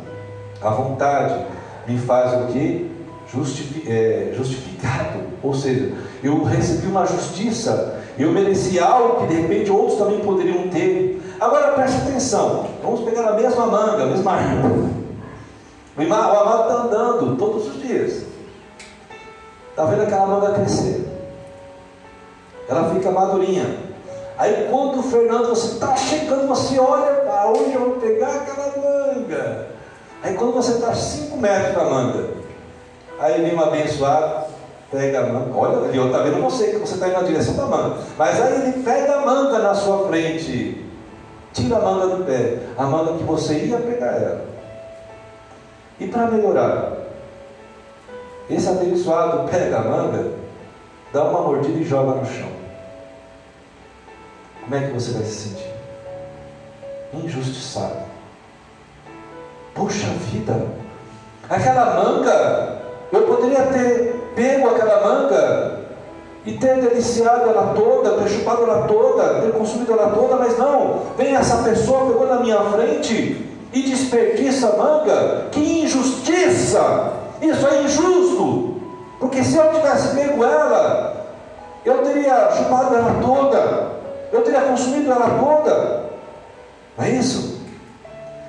a 0.61 0.69
vontade, 0.69 1.45
me 1.87 1.97
faz 1.97 2.33
o 2.43 2.53
que? 2.53 2.91
Justifi 3.27 3.89
é, 3.89 4.33
justificado. 4.35 5.19
Ou 5.41 5.53
seja, 5.53 5.93
eu 6.21 6.43
recebi 6.43 6.85
uma 6.85 7.05
justiça, 7.05 7.99
eu 8.19 8.31
mereci 8.31 8.77
algo 8.77 9.21
que 9.21 9.33
de 9.33 9.41
repente 9.41 9.71
outros 9.71 9.97
também 9.97 10.19
poderiam 10.19 10.67
ter. 10.67 11.19
Agora 11.39 11.71
preste 11.71 12.01
atenção, 12.01 12.67
vamos 12.83 13.01
pegar 13.01 13.29
a 13.29 13.33
mesma 13.33 13.65
manga, 13.65 14.03
a 14.03 14.05
mesma 14.05 14.33
árvore. 14.33 14.91
O 15.97 16.01
amado 16.01 16.61
está 16.69 16.83
andando 16.83 17.37
todos 17.37 17.67
os 17.67 17.81
dias. 17.81 18.25
Está 19.71 19.85
vendo 19.85 20.03
aquela 20.03 20.27
manga 20.27 20.53
crescer? 20.53 21.10
Ela 22.71 22.95
fica 22.95 23.11
madurinha. 23.11 23.65
Aí 24.37 24.69
quando 24.71 24.99
o 24.99 25.03
Fernando, 25.03 25.49
você 25.49 25.73
está 25.73 25.93
chegando, 25.97 26.47
você 26.47 26.79
olha 26.79 27.15
para 27.17 27.49
onde 27.49 27.73
eu 27.73 27.81
vou 27.81 27.91
pegar 27.99 28.29
aquela 28.29 28.71
manga. 28.77 29.67
Aí 30.23 30.33
quando 30.35 30.53
você 30.53 30.71
está 30.71 30.93
5 30.93 31.35
metros 31.35 31.75
da 31.75 31.83
manga, 31.83 32.29
aí 33.19 33.41
vem 33.41 33.53
um 33.53 33.61
abençoado, 33.61 34.45
pega 34.89 35.19
a 35.19 35.27
manga, 35.27 35.53
olha 35.53 35.89
ali, 35.89 35.99
está 35.99 36.19
vendo 36.19 36.41
você 36.41 36.67
que 36.67 36.77
você 36.77 36.93
está 36.93 37.09
indo 37.09 37.21
na 37.21 37.27
direção 37.27 37.55
da 37.55 37.65
manga. 37.65 37.97
Mas 38.17 38.41
aí 38.41 38.61
ele 38.61 38.83
pega 38.83 39.15
a 39.17 39.25
manga 39.25 39.59
na 39.59 39.75
sua 39.75 40.07
frente, 40.07 40.85
tira 41.51 41.75
a 41.75 41.81
manga 41.81 42.15
do 42.15 42.23
pé, 42.23 42.59
a 42.77 42.83
manga 42.85 43.17
que 43.17 43.23
você 43.25 43.65
ia 43.65 43.77
pegar 43.79 44.13
ela. 44.13 44.45
E 45.99 46.07
para 46.07 46.27
melhorar, 46.27 46.93
esse 48.49 48.69
abençoado 48.69 49.49
pega 49.49 49.77
a 49.77 49.81
manga, 49.81 50.31
dá 51.11 51.25
uma 51.25 51.41
mordida 51.41 51.77
e 51.77 51.83
joga 51.83 52.13
no 52.13 52.25
chão. 52.25 52.60
Como 54.61 54.75
é 54.75 54.87
que 54.87 54.93
você 54.93 55.11
vai 55.11 55.23
se 55.23 55.49
sentir? 55.49 55.71
Injustiçado. 57.13 58.11
Poxa 59.73 60.07
vida, 60.31 60.67
aquela 61.49 62.03
manga, 62.03 62.81
eu 63.11 63.21
poderia 63.23 63.63
ter 63.63 64.31
pego 64.35 64.69
aquela 64.69 65.01
manga 65.01 65.79
e 66.45 66.53
ter 66.53 66.81
deliciado 66.81 67.49
ela 67.49 67.73
toda, 67.73 68.21
ter 68.21 68.29
chupado 68.29 68.63
ela 68.63 68.87
toda, 68.87 69.41
ter 69.41 69.51
consumido 69.51 69.93
ela 69.93 70.11
toda, 70.11 70.35
mas 70.37 70.57
não, 70.57 71.01
vem 71.17 71.35
essa 71.35 71.57
pessoa, 71.63 72.11
pegou 72.11 72.27
na 72.27 72.39
minha 72.39 72.59
frente 72.71 73.47
e 73.73 73.81
desperdiça 73.83 74.69
a 74.69 74.77
manga, 74.77 75.45
que 75.51 75.83
injustiça! 75.83 77.13
Isso 77.41 77.67
é 77.67 77.83
injusto, 77.83 78.75
porque 79.19 79.43
se 79.43 79.55
eu 79.55 79.73
tivesse 79.73 80.15
pego 80.15 80.43
ela, 80.43 81.25
eu 81.83 81.99
teria 82.03 82.51
chupado 82.51 82.95
ela 82.95 83.15
toda, 83.21 83.90
eu 84.31 84.41
teria 84.43 84.61
consumido 84.61 85.11
ela 85.11 85.39
toda, 85.39 86.09
não 86.97 87.05
é 87.05 87.11
isso? 87.11 87.61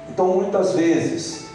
Então 0.09 0.27
muitas 0.29 0.73
vezes 0.73 1.47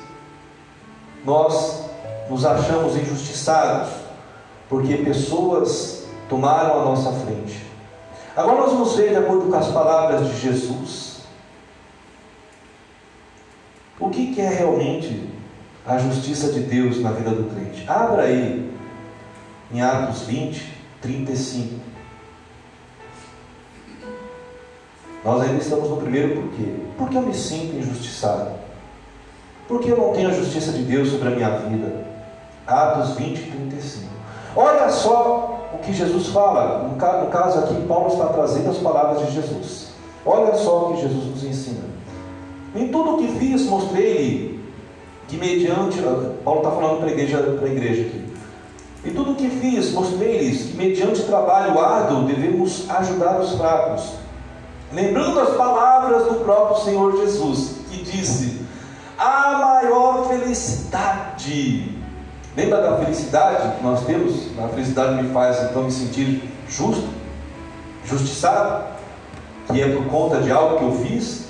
nós 1.23 1.85
nos 2.29 2.45
achamos 2.45 2.95
injustiçados 2.95 3.89
porque 4.69 4.97
pessoas 4.97 6.05
tomaram 6.27 6.81
a 6.81 6.85
nossa 6.85 7.11
frente. 7.25 7.65
Agora 8.35 8.61
nós 8.61 8.71
vamos 8.71 8.95
ver, 8.95 9.09
de 9.09 9.15
acordo 9.15 9.49
com 9.49 9.55
as 9.55 9.67
palavras 9.67 10.27
de 10.27 10.39
Jesus, 10.39 11.21
o 13.99 14.09
que, 14.09 14.39
é 14.39 14.49
realmente 14.49 15.27
a 15.85 15.97
justiça 15.97 16.51
de 16.51 16.59
Deus 16.59 17.01
na 17.01 17.11
vida 17.11 17.31
do 17.31 17.49
crente? 17.49 17.83
Abra 17.89 18.23
aí 18.23 18.71
em 19.71 19.81
Atos 19.81 20.21
20, 20.23 20.71
35. 21.01 21.86
Nós 25.23 25.41
ainda 25.41 25.61
estamos 25.61 25.89
no 25.89 25.97
primeiro 25.97 26.41
porquê. 26.41 26.75
Porque 26.97 27.17
eu 27.17 27.21
me 27.21 27.33
sinto 27.33 27.75
injustiçado. 27.75 28.51
Porque 29.67 29.91
eu 29.91 29.97
não 29.97 30.13
tenho 30.13 30.29
a 30.29 30.33
justiça 30.33 30.71
de 30.71 30.83
Deus 30.83 31.09
sobre 31.09 31.27
a 31.27 31.31
minha 31.31 31.49
vida. 31.49 32.05
Atos 32.65 33.15
20, 33.15 33.51
35. 33.51 34.07
Olha 34.55 34.89
só 34.89 35.69
o 35.73 35.77
que 35.79 35.93
Jesus 35.93 36.27
fala. 36.27 36.87
No 36.87 36.95
caso 36.95 37.59
aqui, 37.59 37.75
Paulo 37.87 38.07
está 38.07 38.27
trazendo 38.27 38.69
as 38.69 38.77
palavras 38.77 39.27
de 39.27 39.33
Jesus. 39.33 39.87
Olha 40.25 40.53
só 40.55 40.89
o 40.89 40.93
que 40.93 41.01
Jesus 41.01 41.25
nos 41.25 41.43
ensina. 41.43 41.85
Em 42.75 42.89
tudo 42.89 43.15
o 43.15 43.17
que 43.17 43.27
fiz, 43.39 43.65
mostrei-lhe 43.65 44.59
que 45.27 45.37
mediante. 45.37 46.01
Paulo 46.43 46.61
está 46.61 46.71
falando 46.71 46.99
para 46.99 47.07
a 47.07 47.11
igreja, 47.11 47.37
para 47.37 47.67
a 47.67 47.71
igreja 47.71 48.01
aqui. 48.03 48.25
Em 49.05 49.13
tudo 49.13 49.31
o 49.31 49.35
que 49.35 49.49
fiz, 49.49 49.93
mostrei-lhes 49.93 50.71
que 50.71 50.77
mediante 50.77 51.23
trabalho 51.23 51.79
árduo 51.79 52.23
devemos 52.23 52.89
ajudar 52.89 53.39
os 53.39 53.53
fracos. 53.53 54.13
Lembrando 54.91 55.39
as 55.39 55.55
palavras 55.55 56.23
do 56.27 56.35
próprio 56.45 56.83
Senhor 56.83 57.17
Jesus, 57.17 57.75
que 57.89 58.03
disse: 58.03 58.61
A 59.17 59.57
maior 59.57 60.27
felicidade. 60.29 61.97
Lembra 62.55 62.81
da 62.81 62.97
felicidade 62.97 63.77
que 63.77 63.83
nós 63.83 64.05
temos? 64.05 64.47
A 64.57 64.67
felicidade 64.69 65.21
me 65.21 65.31
faz 65.31 65.61
então 65.63 65.83
me 65.83 65.91
sentir 65.91 66.41
justo, 66.67 67.07
justiçado, 68.05 68.85
que 69.67 69.81
é 69.81 69.89
por 69.89 70.05
conta 70.05 70.41
de 70.41 70.51
algo 70.51 70.77
que 70.77 70.83
eu 70.85 71.05
fiz. 71.05 71.47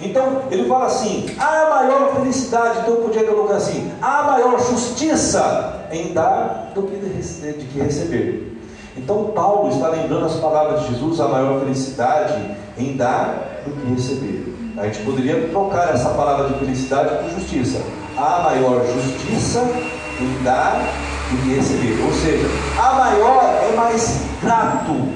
Então, 0.00 0.42
ele 0.50 0.68
fala 0.68 0.86
assim: 0.86 1.26
a 1.38 1.70
maior 1.70 2.16
felicidade, 2.16 2.80
então 2.80 2.94
eu 2.94 3.02
podia 3.02 3.24
colocar 3.24 3.54
assim: 3.54 3.92
a 4.02 4.24
maior 4.24 4.58
justiça 4.58 5.86
em 5.92 6.12
dar 6.12 6.72
do 6.74 6.82
que 6.82 6.96
de, 6.96 7.64
que 7.64 7.78
receber. 7.78 8.51
Então, 8.96 9.32
Paulo 9.34 9.70
está 9.70 9.88
lembrando 9.88 10.26
as 10.26 10.34
palavras 10.34 10.82
de 10.82 10.94
Jesus: 10.94 11.20
a 11.20 11.28
maior 11.28 11.60
felicidade 11.60 12.56
em 12.78 12.96
dar 12.96 13.62
do 13.64 13.72
que 13.72 13.94
receber. 13.94 14.54
A 14.76 14.86
gente 14.86 15.04
poderia 15.04 15.48
trocar 15.48 15.94
essa 15.94 16.10
palavra 16.10 16.48
de 16.48 16.58
felicidade 16.58 17.22
por 17.22 17.38
justiça. 17.38 17.80
A 18.16 18.42
maior 18.42 18.84
justiça 18.86 19.60
em 20.20 20.42
dar 20.42 20.82
do 21.30 21.42
que 21.42 21.54
receber. 21.54 22.02
Ou 22.04 22.12
seja, 22.12 22.46
a 22.78 22.94
maior 22.94 23.44
é 23.70 23.76
mais 23.76 24.22
grato 24.42 25.08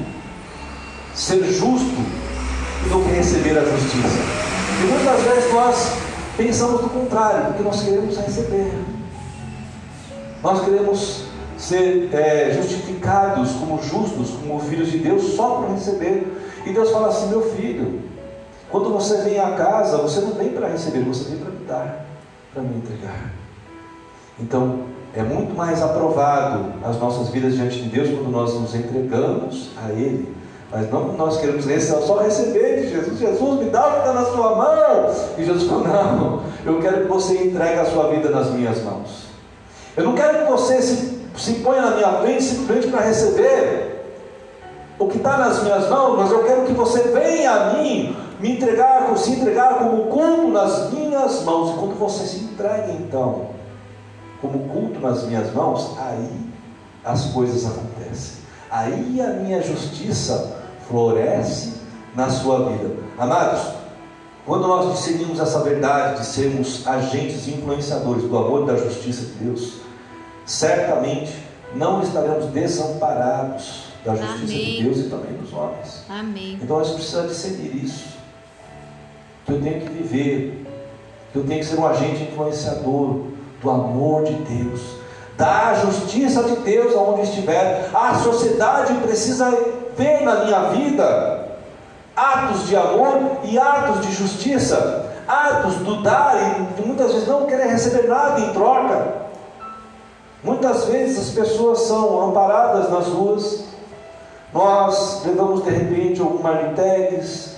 ser 1.15 1.43
justo 1.45 1.97
do 2.89 3.05
que 3.05 3.17
receber 3.17 3.59
a 3.59 3.65
justiça. 3.65 4.19
E 4.83 4.87
muitas 4.87 5.21
vezes 5.23 5.53
nós 5.53 5.93
pensamos 6.37 6.83
do 6.83 6.91
contrário, 6.91 7.47
porque 7.47 7.63
nós 7.63 7.83
queremos 7.83 8.17
receber. 8.17 8.73
Nós 10.43 10.65
queremos 10.65 11.26
ser 11.57 12.11
é, 12.13 12.53
justificados 12.53 13.53
como 13.53 13.83
justos, 13.83 14.31
como 14.31 14.61
filhos 14.61 14.91
de 14.91 14.99
Deus, 14.99 15.35
só 15.35 15.57
para 15.57 15.75
receber. 15.75 16.27
E 16.65 16.73
Deus 16.73 16.91
fala 16.91 17.09
assim: 17.09 17.29
meu 17.29 17.43
filho, 17.53 18.01
quando 18.71 18.91
você 18.91 19.19
vem 19.23 19.39
à 19.39 19.53
casa, 19.53 19.99
você 19.99 20.21
não 20.21 20.33
vem 20.33 20.51
para 20.51 20.69
receber, 20.69 21.01
você 21.01 21.31
vem 21.31 21.39
para 21.39 21.51
me 21.51 21.65
dar, 21.67 22.07
para 22.53 22.63
me 22.63 22.77
entregar. 22.77 23.33
Então, 24.39 24.81
é 25.15 25.23
muito 25.23 25.55
mais 25.57 25.83
aprovado 25.83 26.75
as 26.85 26.99
nossas 27.01 27.31
vidas 27.31 27.55
diante 27.55 27.83
de 27.83 27.89
Deus 27.89 28.11
quando 28.11 28.31
nós 28.31 28.53
nos 28.55 28.75
entregamos 28.75 29.71
a 29.83 29.91
Ele. 29.91 30.35
Mas 30.71 30.91
não 30.91 31.13
nós 31.13 31.39
queremos 31.39 31.65
só 31.65 32.19
receber 32.19 32.83
de 32.83 32.91
Jesus. 32.91 33.19
Jesus, 33.19 33.61
me 33.61 33.71
dá 33.71 33.87
o 33.87 33.93
que 33.93 33.99
está 33.99 34.13
na 34.13 34.25
sua 34.25 34.57
mão. 34.57 35.15
E 35.39 35.45
Jesus 35.45 35.65
falou: 35.65 35.87
Não, 35.87 36.43
eu 36.65 36.81
quero 36.81 37.03
que 37.03 37.09
você 37.09 37.45
entregue 37.45 37.81
a 37.81 37.85
sua 37.87 38.09
vida 38.09 38.29
nas 38.31 38.51
minhas 38.51 38.83
mãos. 38.83 39.27
Eu 39.97 40.05
não 40.05 40.15
quero 40.15 40.45
que 40.45 40.51
você 40.51 40.83
se, 40.83 41.16
se 41.37 41.55
ponha 41.55 41.83
na 41.83 41.91
minha 41.93 42.13
frente 42.21 42.43
simplesmente 42.43 42.89
para 42.89 43.01
receber 43.03 43.97
o 44.99 45.09
que 45.09 45.19
está 45.19 45.37
nas 45.37 45.63
minhas 45.63 45.89
mãos, 45.89 46.17
mas 46.17 46.31
eu 46.31 46.45
quero 46.45 46.65
que 46.65 46.73
você 46.73 47.03
venha 47.09 47.51
a 47.51 47.75
mim, 47.75 48.17
me 48.41 48.53
entregar, 48.53 49.17
se 49.17 49.33
entregar 49.33 49.79
como 49.79 50.05
culto 50.07 50.49
nas 50.49 50.91
minhas 50.93 51.43
mãos. 51.43 51.71
E 51.71 51.79
quando 51.79 51.99
você 51.99 52.25
se 52.25 52.45
entrega, 52.45 52.93
então, 52.93 53.51
como 54.41 54.69
culto 54.69 55.01
nas 55.01 55.25
minhas 55.25 55.53
mãos, 55.53 55.95
aí 55.99 56.31
as 57.05 57.27
coisas 57.27 57.67
acontecem. 57.67 58.37
Aí 58.71 59.21
a 59.21 59.29
minha 59.29 59.63
justiça 59.63 60.57
floresce 60.89 61.75
na 62.15 62.31
sua 62.31 62.71
vida. 62.71 62.97
Amados, 63.19 63.61
quando 64.47 64.67
nós 64.67 64.93
discernimos 64.93 65.41
essa 65.41 65.61
verdade 65.61 66.21
de 66.21 66.27
sermos 66.27 66.87
agentes 66.87 67.47
influenciadores 67.49 68.25
do 68.25 68.39
amor 68.39 68.63
e 68.63 68.67
da 68.67 68.77
justiça 68.77 69.27
de 69.27 69.45
Deus, 69.45 69.86
certamente 70.47 71.35
não 71.75 72.01
estaremos 72.03 72.47
desamparados 72.47 73.87
da 74.05 74.15
justiça 74.15 74.45
Amém. 74.45 74.47
de 74.47 74.83
Deus 74.83 74.99
e 74.99 75.11
também 75.11 75.33
dos 75.33 75.53
homens. 75.53 76.05
Amém. 76.09 76.59
Então 76.63 76.79
nós 76.79 76.93
precisamos 76.93 77.33
discernir 77.33 77.85
isso. 77.85 78.17
Que 79.45 79.53
eu 79.53 79.61
tenho 79.61 79.81
que 79.81 79.89
viver, 79.91 80.67
que 81.33 81.39
eu 81.39 81.45
tenho 81.45 81.61
que 81.61 81.67
ser 81.67 81.79
um 81.79 81.87
agente 81.87 82.23
influenciador 82.23 83.27
do 83.61 83.71
amor 83.71 84.25
de 84.25 84.35
Deus, 84.35 84.81
da 85.37 85.75
justiça 85.75 86.45
de 86.45 86.57
Deus 86.57 86.95
aonde 86.95 87.23
estiver. 87.23 87.91
A 87.93 88.15
sociedade 88.15 88.95
precisa 89.01 89.51
ver 89.97 90.23
na 90.23 90.45
minha 90.45 90.61
vida 90.71 91.49
atos 92.15 92.67
de 92.69 92.77
amor 92.77 93.39
e 93.45 93.59
atos 93.59 94.07
de 94.07 94.13
justiça, 94.15 95.13
atos 95.29 95.75
do 95.77 96.03
dar 96.03 96.37
e 96.59 96.87
muitas 96.87 97.13
vezes 97.13 97.29
não 97.29 97.47
querer 97.47 97.67
receber 97.67 98.09
nada 98.09 98.41
em 98.41 98.53
troca. 98.53 99.26
Muitas 100.47 100.85
vezes 100.85 101.19
as 101.19 101.35
pessoas 101.35 101.81
são 101.81 102.29
amparadas 102.29 102.89
nas 102.89 103.09
ruas, 103.09 103.65
nós 104.55 105.25
levamos 105.27 105.65
de 105.65 105.71
repente 105.71 106.21
algum 106.21 106.41
marmitex, 106.41 107.57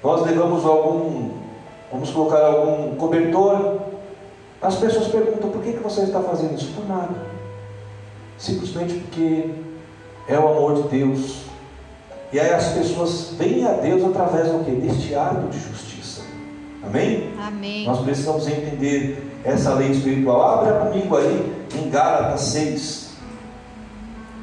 nós 0.00 0.24
levamos 0.24 0.64
algum, 0.64 1.30
vamos 1.90 2.10
colocar 2.10 2.38
algum 2.38 2.94
cobertor. 2.94 3.80
As 4.62 4.76
pessoas 4.76 5.08
perguntam 5.08 5.50
por 5.50 5.60
que, 5.60 5.72
que 5.72 5.82
você 5.82 6.02
está 6.02 6.20
fazendo 6.20 6.54
isso? 6.54 6.72
Por 6.72 6.88
nada. 6.88 7.16
Simplesmente 8.38 8.94
porque 8.94 9.50
é 10.28 10.38
o 10.38 10.46
amor 10.46 10.74
de 10.74 10.82
Deus. 10.82 11.46
E 12.32 12.38
aí 12.38 12.52
as 12.54 12.74
pessoas 12.74 13.30
vêm 13.32 13.66
a 13.66 13.72
Deus 13.72 14.04
através 14.04 14.46
do 14.52 14.64
que? 14.64 14.70
Deste 14.70 15.16
ato 15.16 15.48
de 15.48 15.58
justiça. 15.58 15.97
Amém? 16.88 17.34
Amém. 17.38 17.86
Nós 17.86 18.00
precisamos 18.00 18.48
entender 18.48 19.22
essa 19.44 19.74
lei 19.74 19.90
espiritual. 19.90 20.60
Abra 20.60 20.86
comigo 20.86 21.16
aí 21.18 21.66
em 21.74 21.90
Gálatas 21.90 22.40
6. 22.40 23.08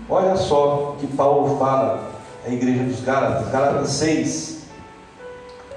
Olha 0.07 0.35
só 0.35 0.91
o 0.91 0.95
que 0.99 1.07
Paulo 1.07 1.57
fala 1.57 2.11
à 2.45 2.49
igreja 2.49 2.83
dos 2.83 3.01
Gálatas, 3.01 3.49
Gálatas 3.49 3.89
6, 3.89 4.57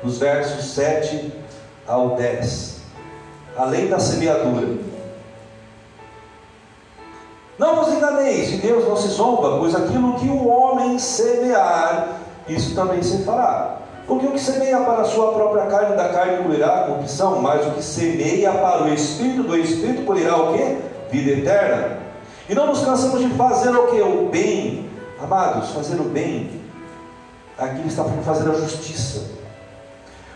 nos 0.03 0.19
versos 0.19 0.67
7 0.75 1.33
ao 1.87 2.17
10. 2.17 2.83
A 3.57 3.65
lei 3.65 3.89
da 3.89 3.99
semeadura. 3.99 4.77
Não 7.59 7.77
vos 7.77 7.95
enganeis, 7.95 8.51
de 8.51 8.59
Deus 8.59 8.87
não 8.87 8.97
se 8.97 9.09
zomba, 9.09 9.59
pois 9.59 9.75
aquilo 9.75 10.15
que 10.19 10.29
o 10.29 10.47
homem 10.47 10.99
semear, 10.99 12.21
isso 12.47 12.75
também 12.75 13.03
se 13.03 13.25
fará. 13.25 13.79
Porque 14.09 14.27
o 14.27 14.33
que 14.33 14.41
semeia 14.41 14.81
para 14.81 15.03
a 15.03 15.05
sua 15.05 15.33
própria 15.33 15.67
carne, 15.67 15.95
da 15.95 16.09
carne 16.09 16.43
colherá 16.43 16.85
corrupção, 16.85 17.43
mas 17.43 17.67
o 17.67 17.73
que 17.73 17.83
semeia 17.83 18.51
para 18.53 18.85
o 18.85 18.89
Espírito, 18.89 19.43
do 19.43 19.57
Espírito 19.57 20.07
colherá 20.07 20.35
o 20.35 20.55
que? 20.55 20.79
Vida 21.11 21.33
eterna. 21.33 21.99
E 22.49 22.55
não 22.55 22.67
nos 22.67 22.83
cansamos 22.83 23.21
de 23.21 23.29
fazer 23.35 23.69
o 23.69 23.89
que? 23.89 24.01
O 24.01 24.31
bem. 24.31 24.89
Amados, 25.21 25.71
fazer 25.71 26.01
o 26.01 26.05
bem, 26.05 26.49
aqui 27.59 27.87
está 27.87 28.05
falando 28.05 28.25
fazer 28.25 28.49
a 28.49 28.55
justiça. 28.55 29.27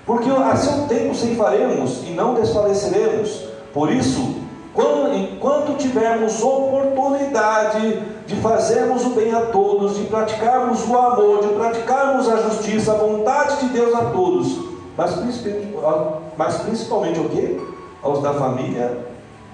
Porque 0.04 0.28
a 0.28 0.56
seu 0.56 0.88
tempo 0.88 1.14
faremos 1.36 2.02
e 2.02 2.10
não 2.10 2.34
desfaleceremos. 2.34 3.44
Por 3.72 3.90
isso, 3.90 4.42
quando, 4.74 5.14
enquanto 5.14 5.78
tivermos 5.78 6.42
oportunidade 6.42 8.02
de 8.32 8.40
fazermos 8.40 9.04
o 9.04 9.10
bem 9.10 9.32
a 9.34 9.46
todos, 9.46 9.96
de 9.96 10.04
praticarmos 10.04 10.88
o 10.88 10.96
amor, 10.96 11.42
de 11.42 11.48
praticarmos 11.54 12.28
a 12.28 12.36
justiça, 12.48 12.92
a 12.92 12.96
vontade 12.96 13.60
de 13.60 13.72
Deus 13.72 13.94
a 13.94 14.06
todos, 14.06 14.58
mas 14.96 15.12
principalmente, 15.14 16.22
mas 16.36 16.56
principalmente 16.62 17.20
o? 17.20 17.60
Aos 18.02 18.22
da 18.22 18.32
família 18.32 19.06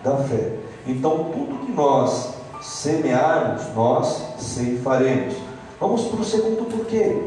da 0.02 0.16
fé. 0.16 0.54
Então, 0.86 1.30
tudo 1.32 1.66
que 1.66 1.72
nós 1.72 2.34
semearmos, 2.62 3.62
nós 3.74 4.22
ceifaremos. 4.38 5.34
Vamos 5.80 6.04
para 6.04 6.20
o 6.20 6.24
segundo 6.24 6.64
porquê. 6.64 7.24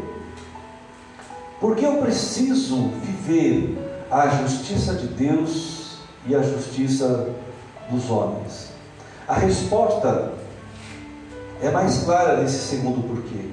Porque 1.59 1.85
eu 1.85 1.97
preciso 1.97 2.89
viver 3.03 3.77
a 4.09 4.27
justiça 4.29 4.95
de 4.95 5.07
Deus 5.07 5.99
e 6.25 6.35
a 6.35 6.41
justiça 6.41 7.29
dos 7.89 8.09
homens? 8.09 8.71
A 9.27 9.35
resposta 9.35 10.40
é 11.61 11.69
mais 11.69 12.03
clara 12.03 12.41
nesse 12.41 12.59
segundo 12.67 13.07
porquê. 13.07 13.49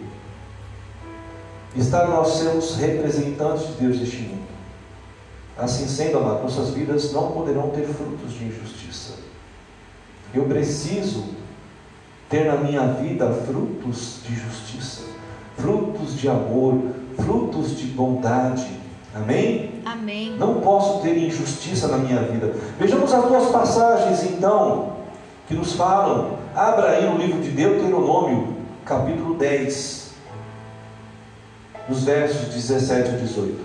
Está 1.76 2.06
nós 2.06 2.38
sermos 2.38 2.76
representantes 2.76 3.66
de 3.68 3.72
Deus 3.74 4.00
neste 4.00 4.22
mundo. 4.22 4.48
Assim 5.56 5.86
sendo, 5.86 6.18
amado, 6.18 6.42
nossas 6.42 6.70
vidas 6.70 7.12
não 7.12 7.32
poderão 7.32 7.70
ter 7.70 7.84
frutos 7.86 8.32
de 8.32 8.44
injustiça. 8.44 9.14
Eu 10.32 10.44
preciso 10.44 11.24
ter 12.28 12.44
na 12.44 12.56
minha 12.56 12.86
vida 12.94 13.28
frutos 13.46 14.20
de 14.26 14.34
justiça, 14.34 15.02
frutos 15.56 16.16
de 16.18 16.28
amor, 16.28 16.80
frutos 17.16 17.76
de 17.76 17.86
bondade, 17.86 18.78
Amém? 19.14 19.70
Amém. 19.84 20.36
Não 20.38 20.60
posso 20.60 21.00
ter 21.00 21.16
injustiça 21.16 21.88
na 21.88 21.96
minha 21.96 22.22
vida. 22.22 22.54
Vejamos 22.78 23.12
as 23.12 23.24
duas 23.24 23.48
passagens 23.48 24.22
então 24.24 24.92
que 25.46 25.54
nos 25.54 25.72
falam. 25.72 26.38
Abra 26.54 26.90
aí 26.90 27.04
no 27.04 27.18
livro 27.18 27.40
de 27.40 27.50
Deuteronômio, 27.50 28.56
capítulo 28.84 29.34
10, 29.34 30.10
nos 31.88 32.04
versos 32.04 32.54
17 32.54 33.10
e 33.10 33.18
18. 33.18 33.60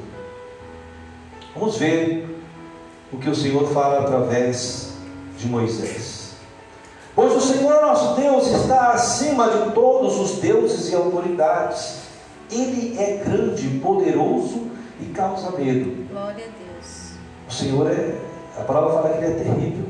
Vamos 1.55 1.77
ver 1.77 2.27
o 3.11 3.17
que 3.17 3.29
o 3.29 3.35
Senhor 3.35 3.67
fala 3.73 4.01
através 4.01 4.93
de 5.37 5.47
Moisés. 5.47 6.33
Pois 7.15 7.33
o 7.33 7.41
Senhor 7.41 7.81
nosso 7.81 8.19
Deus 8.19 8.47
está 8.47 8.91
acima 8.91 9.49
de 9.49 9.71
todos 9.71 10.19
os 10.19 10.39
deuses 10.39 10.91
e 10.91 10.95
autoridades. 10.95 12.01
Ele 12.51 12.97
é 12.99 13.23
grande, 13.23 13.67
poderoso 13.79 14.71
e 14.99 15.05
causa 15.05 15.51
medo. 15.51 16.07
Glória 16.11 16.45
a 16.45 16.75
Deus. 16.75 17.11
O 17.47 17.51
Senhor 17.51 17.89
é, 17.89 18.15
a 18.57 18.63
palavra 18.63 18.93
fala 18.93 19.09
que 19.09 19.23
ele 19.23 19.33
é 19.33 19.43
terrível. 19.43 19.85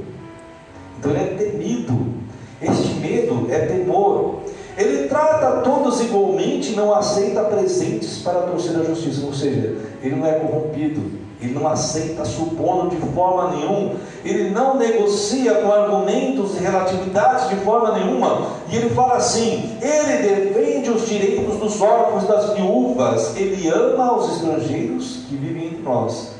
Então 1.00 1.12
ele 1.12 1.20
é 1.20 1.36
temido. 1.36 2.23
Este 2.64 2.94
medo 2.96 3.48
é 3.50 3.60
temor. 3.66 4.40
Ele 4.78 5.08
trata 5.08 5.62
todos 5.62 6.02
igualmente, 6.02 6.72
não 6.72 6.94
aceita 6.94 7.44
presentes 7.44 8.20
para 8.20 8.42
torcer 8.42 8.76
a 8.80 8.84
justiça. 8.84 9.26
Ou 9.26 9.34
seja, 9.34 9.76
ele 10.02 10.16
não 10.16 10.26
é 10.26 10.34
corrompido. 10.34 11.24
Ele 11.44 11.54
não 11.54 11.68
aceita 11.68 12.24
supondo 12.24 12.96
de 12.96 13.02
forma 13.14 13.52
nenhuma. 13.52 13.96
Ele 14.24 14.50
não 14.50 14.78
negocia 14.78 15.56
com 15.56 15.72
argumentos 15.72 16.56
e 16.56 16.60
relatividades 16.60 17.50
de 17.50 17.58
forma 17.58 17.98
nenhuma. 17.98 18.48
E 18.70 18.78
ele 18.78 18.90
fala 18.92 19.16
assim: 19.16 19.78
ele 19.82 20.24
defende 20.24 20.90
os 20.90 21.08
direitos 21.08 21.58
dos 21.58 21.82
órfãos 21.82 22.26
das 22.26 22.54
viúvas. 22.54 23.36
Ele 23.36 23.68
ama 23.68 24.18
os 24.18 24.36
estrangeiros 24.36 25.26
que 25.28 25.36
vivem 25.36 25.68
entre 25.68 25.82
nós. 25.82 26.32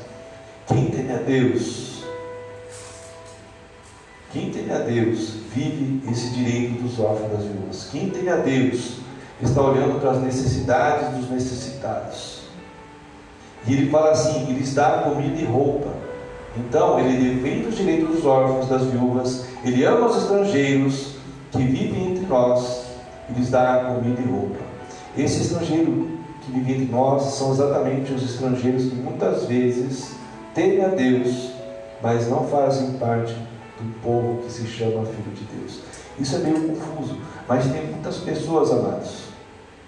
Quem 0.66 0.86
teme 0.86 1.12
a 1.12 1.18
Deus, 1.18 2.02
quem 4.32 4.50
teme 4.50 4.72
a 4.72 4.78
Deus, 4.78 5.43
vive 5.54 6.02
esse 6.10 6.30
direito 6.30 6.82
dos 6.82 6.98
órfãos 6.98 7.30
das 7.30 7.44
viúvas. 7.44 7.88
Quem 7.90 8.10
teme 8.10 8.28
a 8.28 8.36
Deus, 8.36 8.98
está 9.42 9.62
olhando 9.62 10.00
para 10.00 10.12
as 10.12 10.22
necessidades 10.22 11.16
dos 11.16 11.30
necessitados. 11.30 12.42
E 13.66 13.72
ele 13.72 13.90
fala 13.90 14.10
assim: 14.10 14.42
ele 14.42 14.58
lhes 14.58 14.74
dá 14.74 15.02
comida 15.04 15.40
e 15.40 15.44
roupa. 15.44 15.90
Então, 16.56 17.00
ele 17.00 17.34
defende 17.34 17.68
os 17.68 17.76
direitos 17.76 18.16
dos 18.16 18.24
órfãos, 18.24 18.68
das 18.68 18.82
viúvas, 18.84 19.44
ele 19.64 19.84
ama 19.84 20.06
os 20.06 20.22
estrangeiros 20.22 21.14
que 21.50 21.58
vivem 21.58 22.12
entre 22.12 22.26
nós 22.26 22.84
e 23.28 23.32
lhes 23.32 23.50
dá 23.50 23.92
comida 23.96 24.20
e 24.20 24.30
roupa. 24.30 24.58
Esse 25.16 25.42
estrangeiro 25.42 26.10
que 26.42 26.52
vive 26.52 26.72
entre 26.72 26.92
nós 26.92 27.22
são 27.34 27.52
exatamente 27.52 28.12
os 28.12 28.22
estrangeiros 28.22 28.84
que 28.84 28.94
muitas 28.94 29.46
vezes 29.46 30.14
temem 30.54 30.84
a 30.84 30.88
Deus, 30.88 31.50
mas 32.00 32.28
não 32.28 32.46
fazem 32.46 32.92
parte 32.92 33.34
do 33.80 34.00
povo 34.00 34.42
que 34.42 34.52
se 34.52 34.66
chama 34.66 35.04
filho 35.04 35.34
de 35.34 35.44
Deus. 35.56 35.80
Isso 36.18 36.36
é 36.36 36.38
meio 36.38 36.68
confuso, 36.68 37.18
mas 37.48 37.64
tem 37.64 37.86
muitas 37.86 38.18
pessoas, 38.18 38.70
amados, 38.70 39.24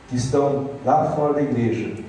que 0.08 0.16
estão 0.16 0.70
lá 0.84 1.12
fora 1.12 1.34
da 1.34 1.42
igreja, 1.42 2.02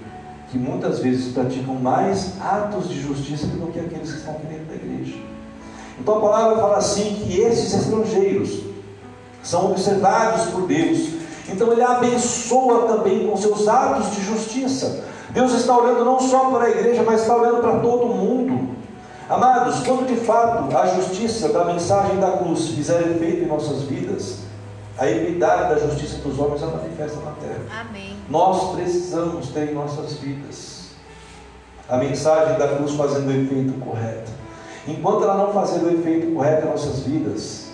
que 0.49 0.57
muitas 0.57 0.99
vezes 0.99 1.33
praticam 1.33 1.75
mais 1.75 2.39
atos 2.41 2.89
de 2.89 2.99
justiça 2.99 3.47
do 3.47 3.71
que 3.71 3.79
aqueles 3.79 4.11
que 4.11 4.17
estão 4.17 4.33
aqui 4.35 4.47
dentro 4.47 4.65
da 4.65 4.75
igreja. 4.75 5.17
Então 5.99 6.17
a 6.17 6.21
palavra 6.21 6.59
fala 6.59 6.77
assim 6.77 7.15
que 7.23 7.39
esses 7.39 7.73
estrangeiros 7.73 8.61
são 9.43 9.71
observados 9.71 10.45
por 10.47 10.67
Deus. 10.67 11.09
Então 11.49 11.71
ele 11.71 11.81
abençoa 11.81 12.87
também 12.87 13.27
com 13.27 13.37
seus 13.37 13.67
atos 13.67 14.15
de 14.15 14.23
justiça. 14.23 15.05
Deus 15.31 15.53
está 15.53 15.77
olhando 15.77 16.05
não 16.05 16.19
só 16.19 16.49
para 16.49 16.65
a 16.65 16.69
igreja, 16.69 17.03
mas 17.03 17.21
está 17.21 17.35
olhando 17.35 17.61
para 17.61 17.79
todo 17.79 18.07
mundo. 18.07 18.76
Amados, 19.29 19.81
quando 19.85 20.07
de 20.07 20.15
fato 20.15 20.75
a 20.75 20.87
justiça 20.87 21.49
da 21.49 21.65
mensagem 21.65 22.17
da 22.17 22.37
cruz 22.37 22.69
fizer 22.69 23.01
efeito 23.01 23.43
em 23.43 23.47
nossas 23.47 23.81
vidas, 23.81 24.39
a 24.97 25.05
equidade 25.05 25.69
da 25.69 25.85
justiça 25.85 26.19
dos 26.19 26.39
homens 26.39 26.63
é 26.63 26.65
manifesta 26.65 27.19
na 27.19 27.31
terra. 27.31 27.81
Amém. 27.81 28.15
Nós 28.29 28.73
precisamos 28.73 29.49
ter 29.49 29.71
em 29.71 29.73
nossas 29.73 30.13
vidas 30.13 30.91
a 31.89 31.97
mensagem 31.97 32.57
da 32.57 32.69
cruz 32.69 32.93
fazendo 32.93 33.27
o 33.27 33.31
efeito 33.31 33.73
correto. 33.81 34.31
Enquanto 34.87 35.23
ela 35.23 35.35
não 35.35 35.51
fazer 35.51 35.83
o 35.83 35.91
efeito 35.91 36.33
correto 36.33 36.65
em 36.65 36.69
nossas 36.69 36.99
vidas, 37.01 37.67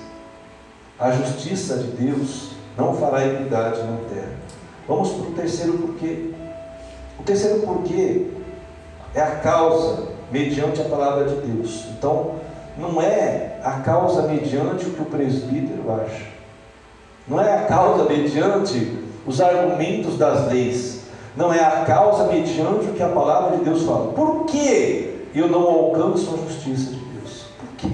a 0.99 1.11
justiça 1.11 1.77
de 1.77 1.91
Deus 1.91 2.53
não 2.75 2.95
fará 2.95 3.27
equidade 3.27 3.79
na 3.83 3.97
terra. 4.09 4.33
Vamos 4.87 5.09
para 5.09 5.27
o 5.27 5.31
terceiro 5.33 5.73
porquê. 5.73 6.31
O 7.19 7.23
terceiro 7.23 7.59
porquê 7.59 8.31
é 9.13 9.21
a 9.21 9.35
causa 9.35 10.12
mediante 10.33 10.81
a 10.81 10.85
palavra 10.85 11.25
de 11.25 11.35
Deus. 11.35 11.85
Então, 11.95 12.31
não 12.75 12.99
é 12.99 13.59
a 13.63 13.73
causa 13.81 14.23
mediante 14.23 14.87
o 14.87 14.89
que 14.89 15.01
o 15.03 15.05
presbítero 15.05 15.83
acha. 15.93 16.25
Não 17.27 17.39
é 17.39 17.53
a 17.53 17.65
causa 17.65 18.05
mediante 18.05 18.97
os 19.27 19.39
argumentos 19.39 20.17
das 20.17 20.47
leis. 20.47 21.03
Não 21.37 21.53
é 21.53 21.63
a 21.63 21.85
causa 21.85 22.25
mediante 22.25 22.87
o 22.87 22.93
que 22.93 23.03
a 23.03 23.09
palavra 23.09 23.57
de 23.57 23.63
Deus 23.63 23.83
fala. 23.83 24.11
Por 24.13 24.45
que 24.45 25.27
eu 25.35 25.47
não 25.47 25.61
alcanço 25.61 26.33
a 26.33 26.49
justiça 26.49 26.91
de 26.91 26.99
Deus? 26.99 27.45
Por 27.59 27.69
quê? 27.77 27.89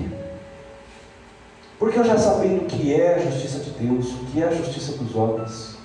Porque 1.78 2.00
eu 2.00 2.06
já 2.06 2.18
sabendo 2.18 2.64
o 2.64 2.66
que 2.66 2.94
é 2.94 3.16
a 3.16 3.20
justiça 3.20 3.60
de 3.60 3.72
Deus, 3.72 4.14
o 4.14 4.26
que 4.32 4.42
é 4.42 4.48
a 4.48 4.52
justiça 4.52 4.94
dos 4.94 5.14
homens. 5.14 5.78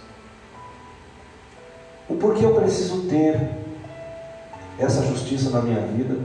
O 2.08 2.14
porquê 2.14 2.44
eu 2.44 2.54
preciso 2.54 3.08
ter 3.08 3.50
essa 4.78 5.02
justiça 5.02 5.50
na 5.50 5.60
minha 5.60 5.80
vida? 5.80 6.16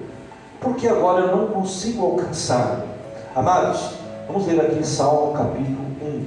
Porque 0.62 0.88
agora 0.88 1.26
eu 1.26 1.36
não 1.36 1.48
consigo 1.48 2.06
alcançar. 2.06 2.86
Amados, 3.36 3.92
vamos 4.28 4.46
ler 4.46 4.60
aqui 4.60 4.86
Salmo 4.86 5.34
capítulo 5.34 5.88
1. 6.02 6.26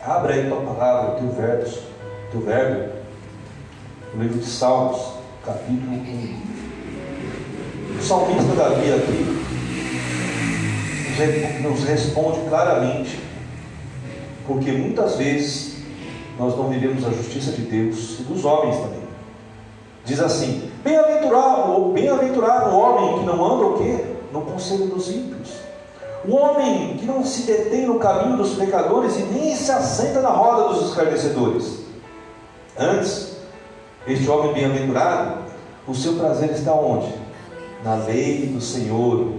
Abra 0.00 0.34
aí 0.34 0.48
tua 0.48 0.62
palavra, 0.62 1.20
teu 1.20 1.30
verbo, 1.30 1.70
teu 2.32 2.40
verbo, 2.40 2.92
no 4.14 4.22
livro 4.22 4.38
de 4.38 4.46
Salmos, 4.46 5.12
capítulo 5.44 5.92
1. 5.92 6.50
O 7.98 8.02
salmista 8.02 8.54
Davi 8.54 8.92
aqui 8.94 9.40
nos 11.62 11.84
responde 11.84 12.40
claramente, 12.48 13.20
porque 14.46 14.72
muitas 14.72 15.16
vezes 15.16 15.82
nós 16.38 16.56
não 16.56 16.68
vivemos 16.70 17.06
a 17.06 17.10
justiça 17.10 17.52
de 17.52 17.62
Deus 17.62 18.20
e 18.20 18.22
dos 18.22 18.44
homens 18.44 18.76
também. 18.76 19.02
Diz 20.04 20.18
assim: 20.18 20.69
Bem-aventurado, 20.82 21.92
bem-aventurado 21.92 22.70
o 22.70 22.78
homem 22.78 23.18
que 23.18 23.26
não 23.26 23.44
anda 23.44 23.66
o 23.66 23.78
quê? 23.78 24.02
No 24.32 24.40
conselho 24.40 24.86
dos 24.86 25.10
ímpios. 25.10 25.50
O 26.26 26.34
homem 26.34 26.96
que 26.96 27.04
não 27.04 27.22
se 27.22 27.42
detém 27.42 27.86
no 27.86 27.98
caminho 27.98 28.38
dos 28.38 28.54
pecadores 28.54 29.16
e 29.18 29.22
nem 29.24 29.54
se 29.54 29.70
assenta 29.70 30.22
na 30.22 30.30
roda 30.30 30.72
dos 30.72 30.88
escarnecedores. 30.88 31.80
Antes, 32.78 33.36
este 34.06 34.28
homem 34.30 34.54
bem-aventurado, 34.54 35.42
o 35.86 35.94
seu 35.94 36.14
prazer 36.14 36.50
está 36.52 36.72
onde? 36.72 37.12
Na 37.84 37.96
lei 37.96 38.46
do 38.46 38.60
Senhor. 38.60 39.32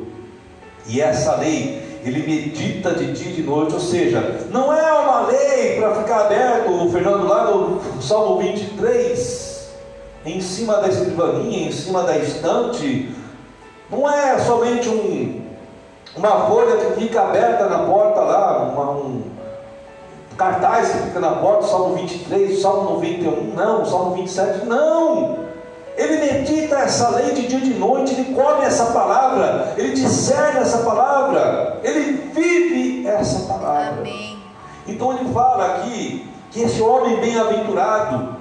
E 0.85 1.01
essa 1.01 1.37
lei, 1.37 1.99
ele 2.03 2.19
medita 2.19 2.93
de 2.93 3.13
dia 3.13 3.31
e 3.31 3.35
de 3.35 3.43
noite, 3.43 3.73
ou 3.73 3.79
seja, 3.79 4.47
não 4.51 4.71
é 4.71 4.91
uma 4.91 5.21
lei 5.25 5.77
para 5.79 5.95
ficar 5.95 6.25
aberto, 6.25 6.71
o 6.71 6.91
Fernando 6.91 7.27
lá 7.27 7.49
no 7.49 7.99
Salmo 7.99 8.37
23 8.39 9.50
em 10.25 10.39
cima 10.41 10.77
da 10.77 10.87
escrivaninha, 10.87 11.67
em 11.67 11.71
cima 11.71 12.03
da 12.03 12.17
estante, 12.17 13.13
não 13.89 14.09
é 14.09 14.39
somente 14.39 14.87
um, 14.87 15.41
uma 16.15 16.47
folha 16.47 16.77
que 16.77 17.01
fica 17.01 17.21
aberta 17.21 17.65
na 17.67 17.79
porta 17.79 18.21
lá, 18.21 18.63
uma, 18.63 18.91
um 18.91 19.23
cartaz 20.37 20.91
que 20.91 20.97
fica 20.99 21.19
na 21.19 21.31
porta, 21.31 21.67
Salmo 21.67 21.95
23, 21.95 22.61
Salmo 22.61 22.95
91, 22.95 23.53
não, 23.53 23.85
Salmo 23.85 24.15
27, 24.15 24.65
não! 24.65 25.39
Ele 25.97 26.17
medita 26.17 26.77
essa 26.77 27.09
lei 27.09 27.33
de 27.33 27.47
dia 27.47 27.59
e 27.59 27.61
de 27.61 27.73
noite, 27.73 28.13
ele 28.13 28.33
come 28.33 28.65
essa 28.65 28.87
palavra, 28.87 29.73
ele 29.77 29.93
discerne 29.93 30.59
essa 30.59 30.79
palavra, 30.79 31.79
ele 31.83 32.31
vive 32.33 33.07
essa 33.07 33.47
palavra. 33.47 33.99
Amém. 33.99 34.39
Então 34.87 35.15
ele 35.15 35.31
fala 35.33 35.65
aqui 35.65 36.27
que 36.49 36.63
esse 36.63 36.81
homem 36.81 37.19
bem-aventurado, 37.19 38.40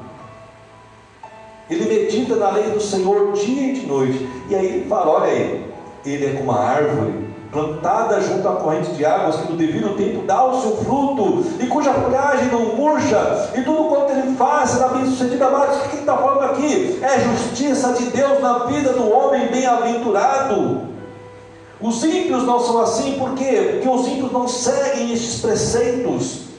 ele 1.70 1.84
medita 1.84 2.36
na 2.36 2.50
lei 2.50 2.70
do 2.70 2.80
Senhor 2.80 3.32
dia 3.32 3.72
e 3.72 3.80
de 3.80 3.86
noite. 3.86 4.28
E 4.48 4.54
aí 4.54 4.66
ele 4.66 4.88
fala: 4.88 5.10
olha 5.10 5.26
aí, 5.26 5.64
ele 6.04 6.26
é 6.26 6.30
como 6.30 6.50
uma 6.50 6.60
árvore 6.60 7.30
plantada 7.50 8.20
junto 8.20 8.48
à 8.48 8.52
corrente 8.56 8.92
de 8.92 9.04
águas, 9.04 9.36
que 9.36 9.50
no 9.50 9.58
devido 9.58 9.96
tempo 9.96 10.22
dá 10.24 10.44
o 10.44 10.60
seu 10.60 10.76
fruto, 10.76 11.44
e 11.60 11.66
cuja 11.66 11.92
folhagem 11.92 12.46
não 12.46 12.76
murcha, 12.76 13.50
e 13.56 13.62
tudo 13.62 13.88
quanto 13.88 14.12
ele 14.12 14.36
faz 14.36 14.70
será 14.70 14.88
bem 14.88 15.04
sucedido. 15.06 15.44
Amados, 15.44 15.76
o 15.76 15.80
que 15.80 15.96
ele 15.96 16.00
está 16.00 16.16
falando 16.16 16.50
aqui? 16.50 17.00
É 17.02 17.18
justiça 17.18 17.92
de 17.94 18.04
Deus 18.06 18.40
na 18.40 18.66
vida 18.66 18.92
do 18.92 19.10
homem 19.10 19.48
bem-aventurado. 19.48 20.82
Os 21.80 22.04
ímpios 22.04 22.44
não 22.44 22.60
são 22.60 22.82
assim, 22.82 23.14
por 23.18 23.34
quê? 23.34 23.70
Porque 23.72 23.88
os 23.88 24.06
ímpios 24.06 24.30
não 24.30 24.46
seguem 24.46 25.12
estes 25.12 25.40
preceitos. 25.40 26.49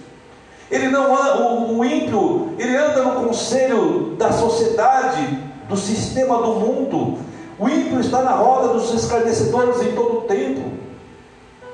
Ele 0.72 0.88
não 0.88 1.12
o, 1.12 1.80
o 1.80 1.86
ímpio, 1.86 2.54
ele 2.58 2.78
anda 2.78 3.04
no 3.04 3.28
conselho 3.28 4.16
da 4.18 4.32
sociedade, 4.32 5.38
do 5.68 5.76
sistema 5.76 6.38
do 6.38 6.54
mundo. 6.54 7.18
O 7.60 7.68
ímpio 7.68 8.00
está 8.00 8.22
na 8.22 8.32
roda 8.32 8.70
dos 8.70 8.94
escarnecedores 8.94 9.82
em 9.82 9.92
todo 9.94 10.20
o 10.20 10.22
tempo. 10.22 10.62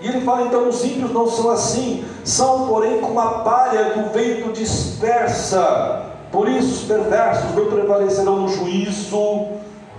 E 0.02 0.08
ele 0.08 0.22
fala 0.22 0.48
então: 0.48 0.68
os 0.68 0.84
ímpios 0.84 1.14
não 1.14 1.28
são 1.28 1.52
assim, 1.52 2.04
são, 2.24 2.68
porém, 2.68 3.00
como 3.00 3.20
a 3.20 3.40
palha 3.40 3.92
que 3.92 4.00
o 4.00 4.10
vento 4.10 4.52
dispersa. 4.52 6.04
Por 6.32 6.50
isso 6.50 6.82
os 6.82 6.82
perversos 6.82 7.56
não 7.56 7.68
prevalecerão 7.68 8.42
no 8.42 8.50
juízo, 8.50 9.48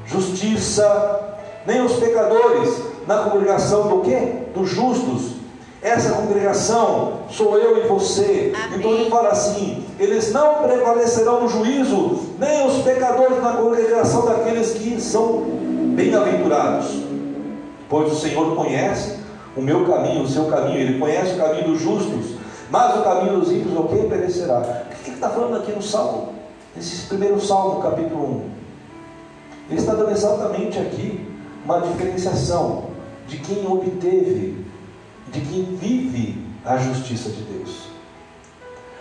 justiça, 0.07 1.39
nem 1.67 1.81
os 1.81 1.95
pecadores 1.95 2.83
na 3.07 3.19
congregação 3.19 3.89
do 3.89 4.01
quê? 4.01 4.45
Dos 4.55 4.69
justos. 4.69 5.38
Essa 5.81 6.11
congregação 6.12 7.21
sou 7.31 7.57
eu 7.57 7.85
e 7.85 7.88
você. 7.88 8.53
Amém. 8.55 8.79
Então 8.79 8.93
ele 8.93 9.11
fala 9.11 9.29
assim: 9.29 9.85
eles 9.99 10.33
não 10.33 10.62
prevalecerão 10.62 11.43
no 11.43 11.49
juízo, 11.49 12.21
nem 12.38 12.67
os 12.67 12.83
pecadores 12.83 13.41
na 13.41 13.53
congregação 13.53 14.27
daqueles 14.27 14.73
que 14.73 15.01
são 15.01 15.45
bem-aventurados. 15.95 17.03
Pois 17.88 18.12
o 18.12 18.17
Senhor 18.17 18.55
conhece 18.57 19.19
o 19.57 19.62
meu 19.62 19.87
caminho, 19.87 20.23
o 20.23 20.29
seu 20.29 20.47
caminho, 20.47 20.79
ele 20.79 20.99
conhece 20.99 21.35
o 21.35 21.38
caminho 21.38 21.69
dos 21.69 21.81
justos, 21.81 22.37
mas 22.71 22.98
o 22.98 23.02
caminho 23.02 23.40
dos 23.40 23.50
ímpios 23.50 23.77
o 23.77 23.85
que 23.85 24.02
perecerá. 24.09 24.59
O 24.59 25.02
que 25.02 25.11
ele 25.11 25.15
está 25.15 25.31
falando 25.31 25.57
aqui 25.57 25.73
no 25.73 25.83
Salmo? 25.83 26.35
Nesse 26.77 27.07
primeiro 27.07 27.40
Salmo, 27.40 27.81
capítulo 27.81 28.25
1. 28.25 28.59
Ele 29.71 29.81
está 29.81 29.94
dando 29.94 30.11
exatamente 30.11 30.79
aqui 30.79 31.27
uma 31.65 31.81
diferenciação 31.81 32.85
de 33.27 33.38
quem 33.38 33.67
obteve 33.67 34.67
de 35.33 35.40
quem 35.40 35.64
vive 35.76 36.44
a 36.64 36.76
justiça 36.76 37.31
de 37.31 37.42
Deus. 37.42 37.88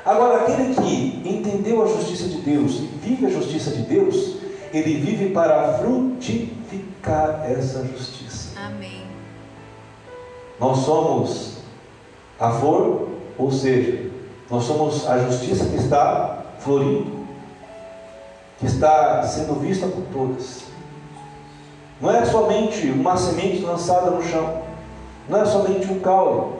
Agora, 0.05 0.43
aquele 0.43 0.73
que 0.73 1.29
entendeu 1.29 1.83
a 1.83 1.87
justiça 1.87 2.27
de 2.29 2.37
Deus 2.37 2.75
e 2.75 2.89
vive 3.01 3.25
a 3.25 3.29
justiça 3.29 3.71
de 3.71 3.81
Deus, 3.81 4.37
ele 4.73 5.01
vive 5.01 5.31
para 5.31 5.79
frutificar 5.79 7.43
essa 7.45 7.85
justiça. 7.85 8.57
Amém. 8.57 9.03
Nós 10.59 10.79
somos 10.79 11.57
a 12.39 12.51
flor, 12.51 13.09
ou 13.37 13.51
seja, 13.51 14.09
nós 14.49 14.63
somos 14.63 15.05
a 15.07 15.17
justiça 15.19 15.65
que 15.65 15.75
está 15.75 16.45
florindo, 16.59 17.27
que 18.59 18.65
está 18.65 19.23
sendo 19.23 19.59
vista 19.59 19.87
por 19.87 20.03
todas. 20.13 20.63
Não 21.99 22.11
é 22.11 22.25
somente 22.25 22.89
uma 22.91 23.17
semente 23.17 23.59
lançada 23.61 24.11
no 24.11 24.23
chão, 24.23 24.61
não 25.29 25.41
é 25.41 25.45
somente 25.45 25.91
um 25.91 25.99
caule, 25.99 26.53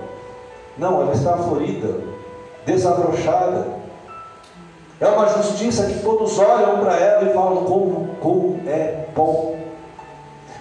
não, 0.77 1.01
ela 1.01 1.13
está 1.13 1.35
florida 1.37 2.17
desabrochada. 2.65 3.65
É 4.99 5.07
uma 5.07 5.27
justiça 5.29 5.85
que 5.85 5.99
todos 5.99 6.37
olham 6.37 6.79
para 6.79 6.95
ela 6.99 7.29
e 7.29 7.33
falam 7.33 7.63
como, 7.63 8.15
como 8.19 8.59
é 8.67 9.07
bom. 9.15 9.57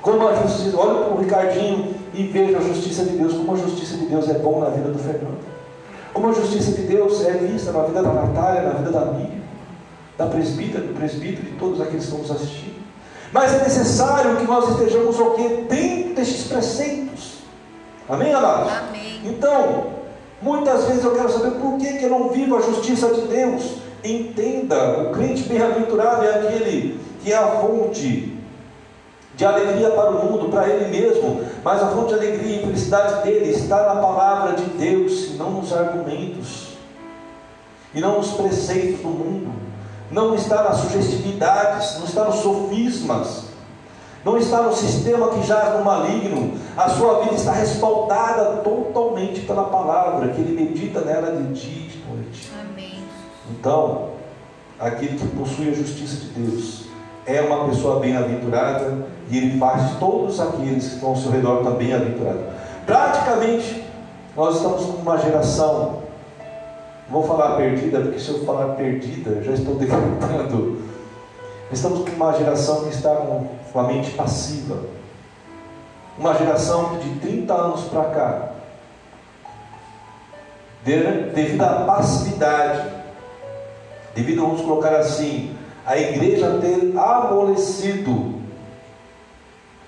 Como 0.00 0.28
a 0.28 0.34
justiça, 0.34 0.76
olha 0.76 1.04
para 1.04 1.14
o 1.14 1.18
Ricardinho 1.18 1.94
e 2.14 2.24
veja 2.24 2.58
a 2.58 2.60
justiça 2.60 3.04
de 3.04 3.16
Deus, 3.16 3.32
como 3.34 3.54
a 3.54 3.56
justiça 3.56 3.96
de 3.96 4.06
Deus 4.06 4.28
é 4.28 4.34
bom 4.34 4.60
na 4.60 4.70
vida 4.70 4.88
do 4.88 4.98
Fernando. 4.98 5.44
Como 6.12 6.28
a 6.28 6.32
justiça 6.32 6.72
de 6.72 6.82
Deus 6.82 7.26
é 7.26 7.32
vista 7.32 7.72
na 7.72 7.82
vida 7.82 8.02
da 8.02 8.12
Natália, 8.12 8.62
na 8.62 8.74
vida 8.74 8.90
da 8.90 9.06
Miriam, 9.06 9.42
da 10.16 10.26
presbítera, 10.26 10.84
do 10.84 10.94
presbítero 10.94 11.48
e 11.48 11.50
de 11.50 11.58
todos 11.58 11.80
aqueles 11.80 12.06
que 12.06 12.12
estão 12.12 12.18
nos 12.18 12.30
assistindo. 12.30 12.76
Mas 13.32 13.52
é 13.52 13.64
necessário 13.64 14.36
que 14.36 14.44
nós 14.44 14.70
estejamos 14.70 15.18
o 15.18 15.30
quê? 15.30 15.66
Dentro 15.68 16.14
destes 16.14 16.44
preceitos. 16.44 17.35
Amém, 18.08 18.32
amados? 18.32 18.72
Amém. 18.72 19.20
Então, 19.24 19.86
muitas 20.40 20.84
vezes 20.84 21.04
eu 21.04 21.14
quero 21.14 21.30
saber 21.30 21.52
por 21.58 21.76
que, 21.78 21.94
que 21.94 22.04
eu 22.04 22.10
não 22.10 22.28
vivo 22.28 22.56
a 22.56 22.60
justiça 22.60 23.12
de 23.12 23.22
Deus. 23.22 23.78
Entenda, 24.04 25.00
o 25.00 25.12
crente 25.12 25.42
bem-aventurado 25.42 26.24
é 26.24 26.34
aquele 26.34 27.00
que 27.22 27.32
é 27.32 27.36
a 27.36 27.46
fonte 27.46 28.36
de 29.34 29.44
alegria 29.44 29.90
para 29.90 30.10
o 30.10 30.24
mundo, 30.24 30.48
para 30.48 30.68
ele 30.68 30.96
mesmo, 30.96 31.44
mas 31.62 31.82
a 31.82 31.88
fonte 31.88 32.08
de 32.08 32.14
alegria 32.14 32.56
e 32.56 32.60
felicidade 32.60 33.24
dele 33.24 33.50
está 33.50 33.94
na 33.94 34.00
palavra 34.00 34.54
de 34.54 34.64
Deus, 34.64 35.30
e 35.30 35.32
não 35.32 35.50
nos 35.50 35.72
argumentos, 35.72 36.68
e 37.92 38.00
não 38.00 38.18
nos 38.18 38.30
preceitos 38.30 39.00
do 39.00 39.08
mundo, 39.08 39.52
não 40.10 40.34
está 40.34 40.62
nas 40.62 40.78
sugestividades, 40.78 41.98
não 41.98 42.06
está 42.06 42.24
nos 42.24 42.36
sofismas, 42.36 43.44
não 44.26 44.36
está 44.36 44.60
no 44.62 44.74
sistema 44.74 45.28
que 45.28 45.46
jaz 45.46 45.78
no 45.78 45.84
maligno, 45.84 46.54
a 46.76 46.88
sua 46.88 47.20
vida 47.20 47.36
está 47.36 47.52
respaldada 47.52 48.56
totalmente 48.56 49.42
pela 49.42 49.66
palavra, 49.66 50.30
que 50.30 50.40
ele 50.40 50.64
medita 50.64 51.00
nela 51.02 51.30
de 51.30 51.52
dia 51.52 51.86
e 51.86 51.88
de 51.88 51.98
noite. 52.08 52.52
Amém. 52.60 53.04
Então, 53.48 54.08
aquele 54.80 55.16
que 55.16 55.28
possui 55.28 55.68
a 55.68 55.74
justiça 55.74 56.24
de 56.24 56.40
Deus 56.40 56.86
é 57.24 57.40
uma 57.40 57.68
pessoa 57.68 58.00
bem-aventurada 58.00 59.06
e 59.30 59.38
ele 59.38 59.60
faz 59.60 59.96
todos 60.00 60.40
aqueles 60.40 60.88
que 60.88 60.94
estão 60.96 61.10
ao 61.10 61.16
seu 61.16 61.30
redor 61.30 61.62
também 61.62 61.86
bem-aventurados. 61.86 62.46
Praticamente, 62.84 63.84
nós 64.36 64.56
estamos 64.56 64.86
com 64.86 65.02
uma 65.02 65.18
geração, 65.18 66.02
não 67.08 67.20
vou 67.20 67.22
falar 67.22 67.54
perdida, 67.54 68.00
porque 68.00 68.18
se 68.18 68.28
eu 68.30 68.44
falar 68.44 68.74
perdida, 68.74 69.40
já 69.44 69.52
estou 69.52 69.76
decretando. 69.78 70.85
Estamos 71.72 72.08
com 72.08 72.14
uma 72.14 72.32
geração 72.32 72.84
que 72.84 72.90
está 72.90 73.14
com 73.16 73.80
a 73.80 73.82
mente 73.84 74.12
passiva. 74.12 74.84
Uma 76.18 76.34
geração 76.34 76.98
de 76.98 77.10
30 77.20 77.52
anos 77.52 77.82
para 77.82 78.04
cá, 78.04 78.48
devido 80.82 81.62
à 81.62 81.84
passividade, 81.84 82.88
devido, 84.14 84.40
vamos 84.40 84.62
colocar 84.62 84.94
assim, 84.96 85.54
a 85.84 85.98
igreja 85.98 86.58
ter 86.58 86.96
amolecido, 86.96 88.36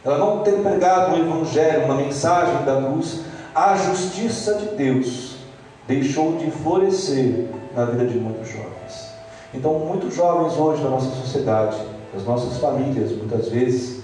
ela 0.05 0.19
não 0.19 0.43
ter 0.43 0.61
pregado 0.63 1.15
um 1.15 1.19
evangelho, 1.19 1.85
uma 1.87 1.95
mensagem 1.95 2.63
da 2.65 2.77
cruz, 2.77 3.23
a 3.55 3.75
justiça 3.77 4.55
de 4.55 4.77
Deus 4.77 5.39
deixou 5.87 6.37
de 6.37 6.51
florescer 6.51 7.47
na 7.75 7.87
vida 7.87 8.05
de 8.05 8.19
muitos 8.19 8.49
jovens. 8.49 9.08
Então, 9.55 9.79
muitos 9.79 10.15
jovens 10.15 10.59
hoje 10.59 10.83
da 10.83 10.91
nossa 10.91 11.11
sociedade, 11.17 11.77
das 12.13 12.25
nossas 12.25 12.59
famílias, 12.59 13.13
muitas 13.13 13.49
vezes, 13.49 14.03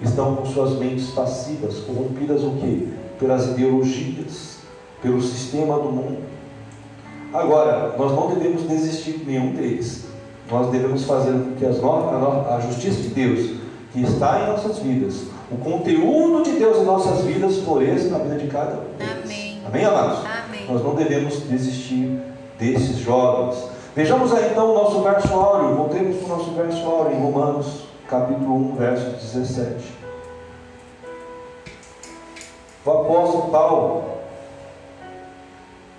estão 0.00 0.36
com 0.36 0.46
suas 0.46 0.78
mentes 0.78 1.10
passivas, 1.10 1.78
corrompidas 1.80 2.42
o 2.42 2.52
quê? 2.52 2.88
Pelas 3.18 3.48
ideologias, 3.48 4.58
pelo 5.02 5.20
sistema 5.20 5.78
do 5.78 5.90
mundo. 5.90 6.18
Agora, 7.32 7.94
nós 7.98 8.12
não 8.12 8.28
devemos 8.28 8.62
desistir 8.62 9.18
de 9.18 9.26
nenhum 9.26 9.52
deles. 9.52 10.06
Nós 10.50 10.70
devemos 10.70 11.04
fazer 11.04 11.32
com 11.32 11.54
que 11.56 11.66
as 11.66 11.78
no... 11.78 12.46
a 12.48 12.60
justiça 12.60 13.02
de 13.02 13.08
Deus, 13.08 13.50
que 13.92 14.02
está 14.02 14.42
em 14.42 14.46
nossas 14.46 14.78
vidas, 14.78 15.24
o 15.50 15.56
conteúdo 15.56 16.42
de 16.42 16.52
Deus 16.52 16.78
em 16.78 16.84
nossas 16.84 17.24
vidas 17.24 17.58
floresça 17.58 18.08
na 18.08 18.18
vida 18.18 18.36
de 18.36 18.46
cada 18.48 18.76
um. 18.76 19.22
Amém. 19.22 19.60
Amém, 19.66 19.84
amados? 19.84 20.18
Amém. 20.24 20.66
Nós 20.68 20.82
não 20.82 20.94
devemos 20.94 21.40
desistir 21.42 22.18
desses 22.58 22.98
jovens. 22.98 23.75
Vejamos 23.96 24.30
aí 24.34 24.50
então 24.50 24.72
o 24.72 24.74
nosso 24.74 25.00
verso 25.00 25.32
áureo. 25.32 25.74
Voltemos 25.74 26.18
para 26.18 26.26
o 26.26 26.36
nosso 26.36 26.50
verso 26.50 26.86
áureo 26.86 27.16
em 27.16 27.18
Romanos, 27.22 27.84
capítulo 28.06 28.72
1, 28.72 28.76
verso 28.76 29.06
17. 29.06 29.94
O 32.84 32.90
apóstolo 32.90 33.50
Paulo 33.50 34.04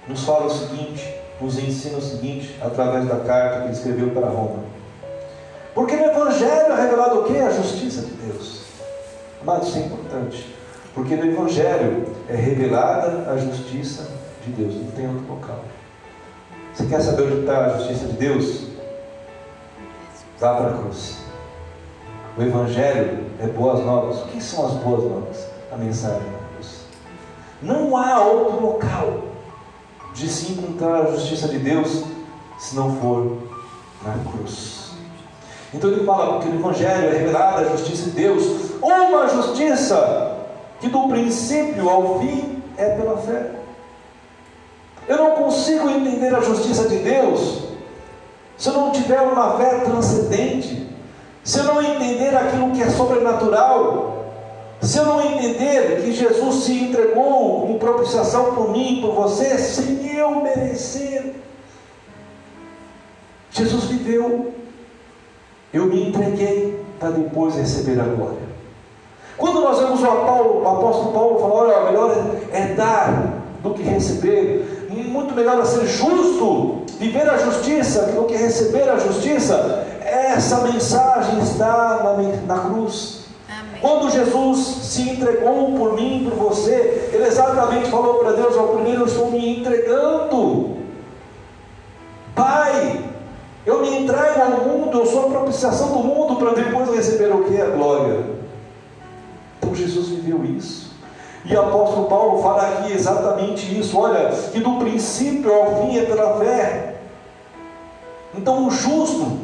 nos 0.07 0.23
fala 0.23 0.45
o 0.45 0.49
seguinte, 0.51 1.11
nos 1.41 1.57
ensina 1.57 1.97
o 1.97 2.01
seguinte, 2.01 2.55
através 2.61 3.07
da 3.07 3.15
carta 3.21 3.61
que 3.61 3.63
ele 3.63 3.73
escreveu 3.73 4.11
para 4.11 4.29
Roma. 4.29 4.59
Porque 5.73 5.95
no 5.95 6.05
Evangelho 6.05 6.73
é 6.73 6.75
revelado 6.79 7.21
o 7.21 7.23
que? 7.23 7.35
A 7.35 7.49
justiça 7.49 8.01
de 8.01 8.13
Deus. 8.13 8.61
Mas 9.43 9.69
isso 9.69 9.77
é 9.79 9.81
importante. 9.81 10.55
Porque 10.93 11.15
no 11.15 11.25
Evangelho 11.25 12.05
é 12.29 12.35
revelada 12.35 13.31
a 13.31 13.37
justiça 13.37 14.07
de 14.45 14.51
Deus, 14.51 14.75
não 14.75 14.91
tem 14.91 15.07
outro 15.07 15.25
local. 15.27 15.61
Você 16.77 16.85
quer 16.85 17.01
saber 17.01 17.23
onde 17.23 17.39
está 17.39 17.65
a 17.65 17.77
justiça 17.79 18.05
de 18.05 18.13
Deus? 18.13 18.67
Vá 20.39 20.53
para 20.53 20.67
a 20.69 20.77
cruz. 20.77 21.17
O 22.37 22.41
Evangelho 22.43 23.25
é 23.41 23.47
boas 23.47 23.83
novas. 23.83 24.21
O 24.21 24.27
que 24.27 24.39
são 24.39 24.67
as 24.67 24.73
boas 24.73 25.03
novas? 25.05 25.47
A 25.73 25.75
mensagem 25.75 26.19
da 26.19 26.37
cruz. 26.53 26.81
Não 27.63 27.97
há 27.97 28.21
outro 28.21 28.61
local 28.61 29.23
de 30.13 30.29
se 30.29 30.51
encontrar 30.51 31.01
a 31.01 31.11
justiça 31.13 31.47
de 31.47 31.57
Deus 31.57 32.03
se 32.59 32.75
não 32.75 32.95
for 32.97 33.39
na 34.05 34.13
cruz. 34.31 34.91
Então 35.73 35.89
ele 35.89 36.05
fala, 36.05 36.33
porque 36.33 36.47
no 36.47 36.59
Evangelho 36.59 37.07
é 37.07 37.17
revelada 37.17 37.61
a 37.61 37.69
justiça 37.69 38.03
de 38.03 38.11
Deus, 38.11 38.43
uma 38.83 39.27
justiça 39.27 40.45
que 40.79 40.89
do 40.89 41.07
princípio 41.07 41.89
ao 41.89 42.19
fim 42.19 42.61
é 42.77 42.89
pela 42.91 43.17
fé. 43.17 43.49
Eu 45.07 45.17
não 45.17 45.31
consigo 45.31 45.89
entender 45.89 46.35
a 46.35 46.41
justiça 46.41 46.87
de 46.87 46.97
Deus 46.97 47.67
se 48.57 48.69
eu 48.69 48.73
não 48.73 48.91
tiver 48.91 49.21
uma 49.21 49.57
fé 49.57 49.79
transcendente, 49.79 50.87
se 51.43 51.59
eu 51.59 51.63
não 51.63 51.81
entender 51.81 52.35
aquilo 52.35 52.71
que 52.71 52.81
é 52.81 52.89
sobrenatural, 52.89 54.25
se 54.81 54.97
eu 54.97 55.05
não 55.05 55.21
entender 55.21 56.01
que 56.03 56.11
Jesus 56.11 56.63
se 56.63 56.73
entregou 56.73 57.61
como 57.61 57.79
propiciação 57.79 58.55
por 58.55 58.71
mim, 58.71 58.99
por 59.01 59.13
você, 59.13 59.57
sem 59.57 60.15
eu 60.15 60.41
merecer. 60.41 61.35
Jesus 63.51 63.85
viveu, 63.85 64.53
eu 65.73 65.85
me 65.85 66.09
entreguei 66.09 66.83
para 66.99 67.11
depois 67.11 67.55
receber 67.55 67.99
a 67.99 68.03
glória. 68.03 68.47
Quando 69.37 69.61
nós 69.61 69.79
vemos 69.79 70.01
o, 70.01 70.05
Paulo, 70.05 70.63
o 70.63 70.67
apóstolo 70.67 71.13
Paulo 71.13 71.39
falar, 71.39 71.53
olha, 71.53 71.85
melhor 71.91 72.11
é, 72.51 72.59
é 72.59 72.73
dar 72.73 73.43
do 73.61 73.73
que 73.73 73.83
receber, 73.83 74.76
muito 75.17 75.33
melhor 75.33 75.59
é 75.59 75.65
ser 75.65 75.85
justo, 75.87 76.83
viver 76.99 77.27
a 77.27 77.37
justiça 77.37 78.03
do 78.03 78.25
que 78.25 78.35
receber 78.35 78.87
a 78.87 78.97
justiça, 78.97 79.85
essa 80.01 80.61
mensagem 80.61 81.39
está 81.39 82.03
na, 82.03 82.55
na 82.55 82.61
cruz. 82.61 83.25
Amém. 83.49 83.81
Quando 83.81 84.11
Jesus 84.11 84.59
se 84.59 85.09
entregou 85.09 85.75
por 85.75 85.95
mim, 85.95 86.29
por 86.29 86.49
você, 86.49 87.09
ele 87.11 87.25
exatamente 87.25 87.89
falou 87.89 88.19
para 88.19 88.33
Deus: 88.33 88.55
ao 88.55 88.67
primeiro 88.69 89.01
eu 89.01 89.07
estou 89.07 89.31
me 89.31 89.59
entregando. 89.59 90.77
Pai, 92.35 93.03
eu 93.65 93.81
me 93.81 93.97
entrego 93.97 94.39
ao 94.39 94.67
mundo, 94.67 94.99
eu 94.99 95.05
sou 95.07 95.25
a 95.25 95.29
propiciação 95.29 95.93
do 95.93 96.03
mundo 96.03 96.35
para 96.35 96.53
depois 96.53 96.93
receber 96.93 97.33
o 97.33 97.43
que? 97.45 97.59
A 97.59 97.65
glória. 97.65 98.23
Então 99.57 99.73
Jesus 99.73 100.09
viveu 100.09 100.45
isso. 100.45 100.86
E 101.49 101.55
o 101.55 101.61
apóstolo 101.61 102.07
Paulo 102.07 102.41
fala 102.41 102.63
aqui 102.63 102.91
exatamente 102.91 103.79
isso: 103.79 103.97
olha, 103.97 104.29
que 104.51 104.59
do 104.59 104.77
princípio 104.79 105.53
ao 105.53 105.81
fim 105.81 105.97
é 105.97 106.05
pela 106.05 106.37
fé. 106.37 106.95
Então 108.35 108.67
o 108.67 108.69
justo 108.69 109.39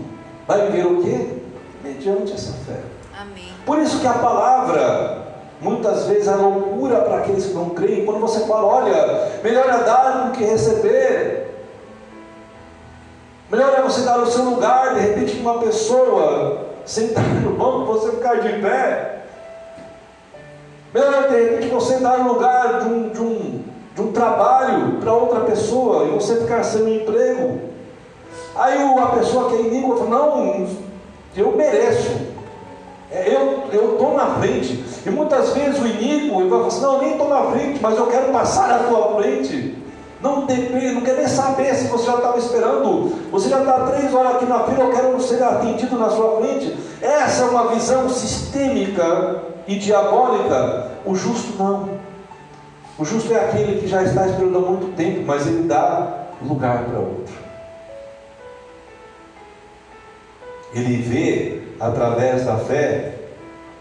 vai 0.45 0.67
viver 0.67 0.85
o 0.85 1.01
que? 1.01 1.41
Mediante 1.81 2.33
essa 2.33 2.51
fé. 2.65 2.79
Amém. 3.19 3.53
Por 3.65 3.79
isso 3.79 3.99
que 4.01 4.07
a 4.07 4.13
palavra, 4.13 5.23
muitas 5.61 6.05
vezes, 6.07 6.27
é 6.27 6.35
loucura 6.35 7.01
para 7.01 7.17
aqueles 7.17 7.45
que 7.45 7.53
não 7.53 7.69
creem. 7.69 8.05
Quando 8.05 8.19
você 8.19 8.45
fala, 8.45 8.65
olha, 8.65 9.31
melhor 9.41 9.69
é 9.69 9.83
dar 9.83 10.25
do 10.25 10.31
que 10.33 10.43
receber. 10.43 11.43
Melhor 13.49 13.73
é 13.77 13.81
você 13.81 14.01
dar 14.01 14.19
o 14.19 14.25
seu 14.25 14.43
lugar, 14.43 14.95
de 14.95 15.01
repente, 15.01 15.39
uma 15.39 15.59
pessoa 15.59 16.67
sentar 16.85 17.23
no 17.23 17.51
banco, 17.51 17.93
você 17.93 18.11
ficar 18.11 18.41
de 18.41 18.59
pé. 18.61 19.22
Melhor 20.93 21.27
de 21.27 21.35
repente, 21.35 21.67
você 21.69 21.95
dar 21.95 22.19
o 22.19 22.33
lugar 22.33 22.81
de 22.81 22.85
um, 22.87 23.09
de 23.09 23.19
um, 23.19 23.61
de 23.95 24.01
um 24.01 24.11
trabalho 24.11 24.99
para 24.99 25.11
outra 25.11 25.39
pessoa 25.41 26.05
e 26.05 26.11
você 26.11 26.35
ficar 26.35 26.63
sem 26.63 26.83
um 26.83 26.87
emprego. 26.87 27.59
Aí 28.55 28.79
a 28.99 29.05
pessoa 29.07 29.49
que 29.49 29.55
é 29.55 29.59
inimigo 29.61 29.97
fala, 29.97 30.09
não, 30.11 30.67
eu 31.35 31.51
mereço. 31.55 32.11
É, 33.11 33.35
eu 33.71 33.93
estou 33.93 34.13
na 34.15 34.35
frente. 34.35 34.83
E 35.03 35.09
muitas 35.09 35.53
vezes 35.53 35.81
o 35.81 35.87
inimigo 35.87 36.41
ele 36.41 36.49
vai 36.49 36.59
falar 36.59 36.67
assim, 36.67 36.81
não, 36.81 36.93
eu 36.93 37.01
nem 37.01 37.11
estou 37.13 37.29
na 37.29 37.43
frente, 37.51 37.79
mas 37.81 37.97
eu 37.97 38.07
quero 38.07 38.31
passar 38.31 38.69
à 38.69 38.79
tua 38.83 39.15
frente. 39.19 39.75
Não 40.21 40.45
depende, 40.45 40.93
não 40.93 41.01
quer 41.01 41.15
nem 41.15 41.27
saber 41.27 41.73
se 41.75 41.87
você 41.87 42.05
já 42.05 42.15
estava 42.15 42.37
esperando. 42.37 43.13
Você 43.31 43.49
já 43.49 43.59
está 43.59 43.87
três 43.87 44.13
horas 44.13 44.35
aqui 44.35 44.45
na 44.45 44.59
fila, 44.59 44.85
eu 44.85 44.91
quero 44.91 45.19
ser 45.19 45.43
atendido 45.43 45.97
na 45.97 46.09
sua 46.09 46.37
frente. 46.37 46.77
Essa 47.01 47.43
é 47.43 47.45
uma 47.47 47.67
visão 47.67 48.07
sistêmica 48.07 49.52
e 49.67 49.75
diabólica. 49.77 50.91
O 51.05 51.15
justo 51.15 51.57
não. 51.57 51.99
O 52.97 53.05
justo 53.05 53.33
é 53.33 53.49
aquele 53.49 53.79
que 53.79 53.87
já 53.87 54.03
está 54.03 54.27
esperando 54.27 54.57
há 54.57 54.61
muito 54.61 54.95
tempo, 54.95 55.23
mas 55.25 55.47
ele 55.47 55.67
dá 55.67 56.25
lugar 56.41 56.85
para 56.85 56.99
outro. 56.99 57.33
Ele 60.73 60.97
vê, 61.01 61.63
através 61.79 62.45
da 62.45 62.57
fé, 62.57 63.15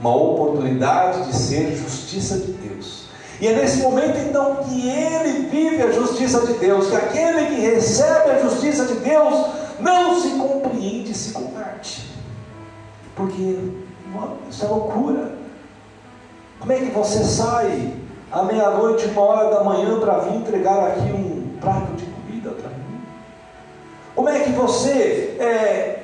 uma 0.00 0.14
oportunidade 0.14 1.26
de 1.26 1.36
ser 1.36 1.76
justiça 1.76 2.38
de 2.38 2.52
Deus. 2.52 3.06
E 3.40 3.46
é 3.46 3.52
nesse 3.54 3.82
momento 3.82 4.18
então 4.18 4.56
que 4.56 4.88
ele 4.88 5.48
vive 5.48 5.82
a 5.82 5.90
justiça 5.90 6.46
de 6.46 6.54
Deus, 6.54 6.88
que 6.88 6.96
aquele 6.96 7.46
que 7.46 7.60
recebe 7.60 8.30
a 8.30 8.38
justiça 8.38 8.84
de 8.86 8.94
Deus 8.94 9.46
não 9.80 10.20
se 10.20 10.30
compreende, 10.30 11.14
se 11.14 11.32
converte. 11.32 12.08
Porque 13.16 13.58
isso 14.48 14.64
é 14.64 14.68
loucura. 14.68 15.41
Como 16.62 16.72
é 16.72 16.76
que 16.76 16.92
você 16.92 17.24
sai 17.24 17.92
à 18.30 18.44
meia-noite, 18.44 19.06
uma 19.06 19.22
hora 19.22 19.50
da 19.50 19.64
manhã, 19.64 19.98
para 19.98 20.18
vir 20.18 20.36
entregar 20.36 20.86
aqui 20.86 21.12
um 21.12 21.58
prato 21.60 21.92
de 21.94 22.04
comida 22.04 22.50
para 22.50 22.70
mim? 22.70 23.00
Como 24.14 24.28
é 24.28 24.38
que 24.38 24.52
você 24.52 25.36
é, 25.40 26.02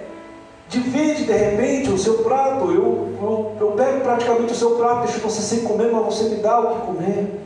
Divide 0.69 1.25
de 1.25 1.33
repente 1.33 1.91
o 1.91 1.97
seu 1.97 2.19
prato. 2.19 2.71
Eu, 2.71 3.17
eu, 3.23 3.57
eu 3.59 3.71
pego 3.73 4.01
praticamente 4.01 4.53
o 4.53 4.57
seu 4.57 4.73
prato, 4.73 5.07
deixo 5.07 5.21
você 5.21 5.41
sem 5.41 5.61
comer, 5.61 5.93
mas 5.93 6.05
você 6.05 6.25
me 6.25 6.37
dá 6.43 6.59
o 6.59 6.75
que 6.75 6.87
comer. 6.87 7.41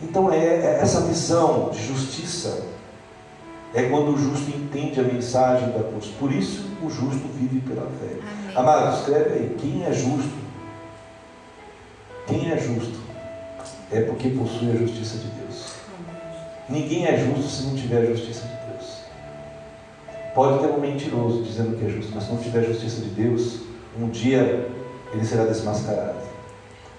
Então 0.00 0.32
é, 0.32 0.38
é 0.38 0.78
essa 0.80 1.00
visão 1.00 1.70
de 1.70 1.84
justiça 1.84 2.62
é 3.74 3.82
quando 3.82 4.14
o 4.14 4.16
justo 4.16 4.48
entende 4.48 5.00
a 5.00 5.02
mensagem 5.02 5.68
da 5.72 5.82
cruz. 5.82 6.06
Por 6.06 6.32
isso 6.32 6.70
o 6.80 6.88
justo 6.88 7.28
vive 7.34 7.60
pela 7.60 7.82
fé. 7.82 8.16
Amém. 8.22 8.56
Amado, 8.56 8.96
escreve 8.96 9.34
aí. 9.34 9.56
Quem 9.58 9.84
é 9.84 9.92
justo? 9.92 10.47
Quem 12.28 12.50
é 12.50 12.58
justo? 12.58 13.00
É 13.90 14.02
porque 14.02 14.28
possui 14.28 14.70
a 14.70 14.76
justiça 14.76 15.16
de 15.16 15.28
Deus. 15.28 15.72
Ninguém 16.68 17.06
é 17.06 17.16
justo 17.16 17.50
se 17.50 17.62
não 17.62 17.74
tiver 17.74 18.02
a 18.02 18.14
justiça 18.14 18.42
de 18.42 18.70
Deus. 18.70 18.98
Pode 20.34 20.58
ter 20.58 20.66
um 20.66 20.78
mentiroso 20.78 21.42
dizendo 21.42 21.78
que 21.78 21.86
é 21.86 21.88
justo, 21.88 22.12
mas 22.14 22.24
se 22.24 22.30
não 22.30 22.36
tiver 22.38 22.64
justiça 22.64 23.00
de 23.00 23.08
Deus, 23.10 23.60
um 23.98 24.10
dia 24.10 24.68
ele 25.10 25.24
será 25.24 25.44
desmascarado. 25.44 26.18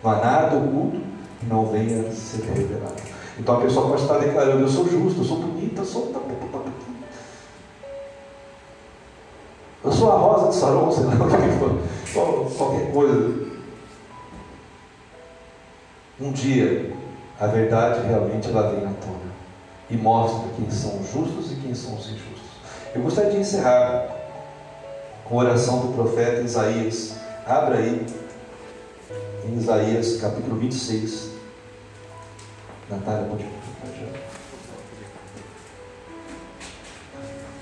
Não 0.04 0.12
há 0.12 0.16
nada 0.16 0.58
oculto 0.58 1.00
que 1.40 1.46
não 1.46 1.68
venha 1.68 2.08
a 2.08 2.12
ser 2.12 2.44
revelado. 2.46 2.96
Então 3.38 3.58
a 3.58 3.62
pessoa 3.62 3.88
pode 3.88 4.02
estar 4.02 4.18
declarando: 4.18 4.64
Eu 4.64 4.68
sou 4.68 4.90
justo, 4.90 5.22
eu 5.22 5.26
sou 5.26 5.38
bonita, 5.38 5.82
eu 5.82 5.86
sou. 5.86 6.12
Eu 9.82 9.92
sou 9.94 10.12
a 10.12 10.16
rosa 10.18 10.50
de 10.50 10.56
Saron, 10.56 10.92
sei 10.92 11.06
lá 11.06 11.14
o 11.14 11.30
que 11.30 12.14
for, 12.14 12.52
qualquer 12.58 12.92
coisa. 12.92 13.59
Um 16.22 16.34
dia, 16.34 16.94
a 17.40 17.48
verdade 17.48 18.06
realmente 18.06 18.50
ela 18.50 18.72
vem 18.72 18.86
à 18.86 18.92
tona 18.94 19.32
e 19.90 19.96
mostra 19.96 20.50
quem 20.58 20.70
são 20.70 21.02
justos 21.02 21.54
e 21.54 21.56
quem 21.56 21.74
são 21.74 21.96
os 21.96 22.08
injustos. 22.08 22.50
Eu 22.94 23.02
gostaria 23.04 23.32
de 23.32 23.38
encerrar 23.38 24.06
com 25.24 25.40
a 25.40 25.44
oração 25.46 25.80
do 25.80 25.94
profeta 25.94 26.42
Isaías. 26.42 27.16
Abra 27.46 27.78
aí 27.78 28.06
em 29.46 29.58
Isaías 29.58 30.20
capítulo 30.20 30.60
26. 30.60 31.30
Natália, 32.90 33.26
pode 33.30 33.44
já. 33.44 33.50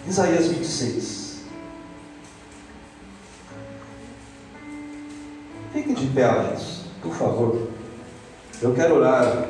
Isaías 0.08 0.48
26. 0.48 1.42
Fique 5.74 5.94
de 5.94 6.08
pé, 6.08 6.24
amados, 6.24 6.86
por 7.04 7.14
favor. 7.14 7.77
Eu 8.60 8.74
quero 8.74 8.96
orar 8.96 9.46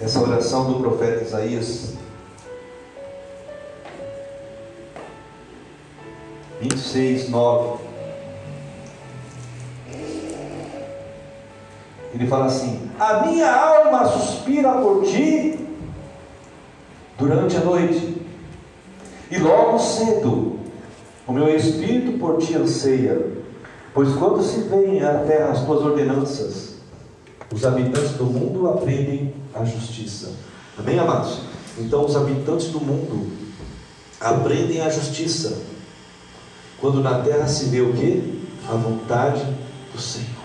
essa 0.00 0.20
oração 0.20 0.72
do 0.72 0.80
profeta 0.80 1.22
Isaías 1.22 1.94
26, 6.60 7.28
9. 7.28 7.78
Ele 12.12 12.26
fala 12.26 12.46
assim: 12.46 12.90
A 12.98 13.24
minha 13.26 13.54
alma 13.54 14.04
suspira 14.06 14.72
por 14.72 15.04
ti 15.04 15.64
durante 17.16 17.56
a 17.56 17.60
noite, 17.60 18.20
e 19.30 19.38
logo 19.38 19.78
cedo 19.78 20.58
o 21.24 21.32
meu 21.32 21.54
espírito 21.54 22.18
por 22.18 22.38
ti 22.38 22.56
anseia, 22.56 23.32
pois 23.94 24.12
quando 24.16 24.42
se 24.42 24.62
à 25.04 25.18
terra 25.24 25.52
as 25.52 25.64
tuas 25.64 25.82
ordenanças, 25.82 26.75
os 27.52 27.64
habitantes 27.64 28.12
do 28.12 28.24
mundo 28.24 28.68
aprendem 28.68 29.34
a 29.54 29.64
justiça. 29.64 30.32
Amém, 30.78 30.98
amados? 30.98 31.40
Então, 31.78 32.04
os 32.04 32.16
habitantes 32.16 32.68
do 32.68 32.80
mundo 32.80 33.30
aprendem 34.20 34.80
a 34.80 34.90
justiça 34.90 35.62
quando 36.80 37.02
na 37.02 37.20
terra 37.20 37.46
se 37.46 37.66
vê 37.66 37.80
o 37.80 37.92
que? 37.92 38.44
A 38.68 38.74
vontade 38.74 39.44
do 39.94 40.00
Senhor. 40.00 40.35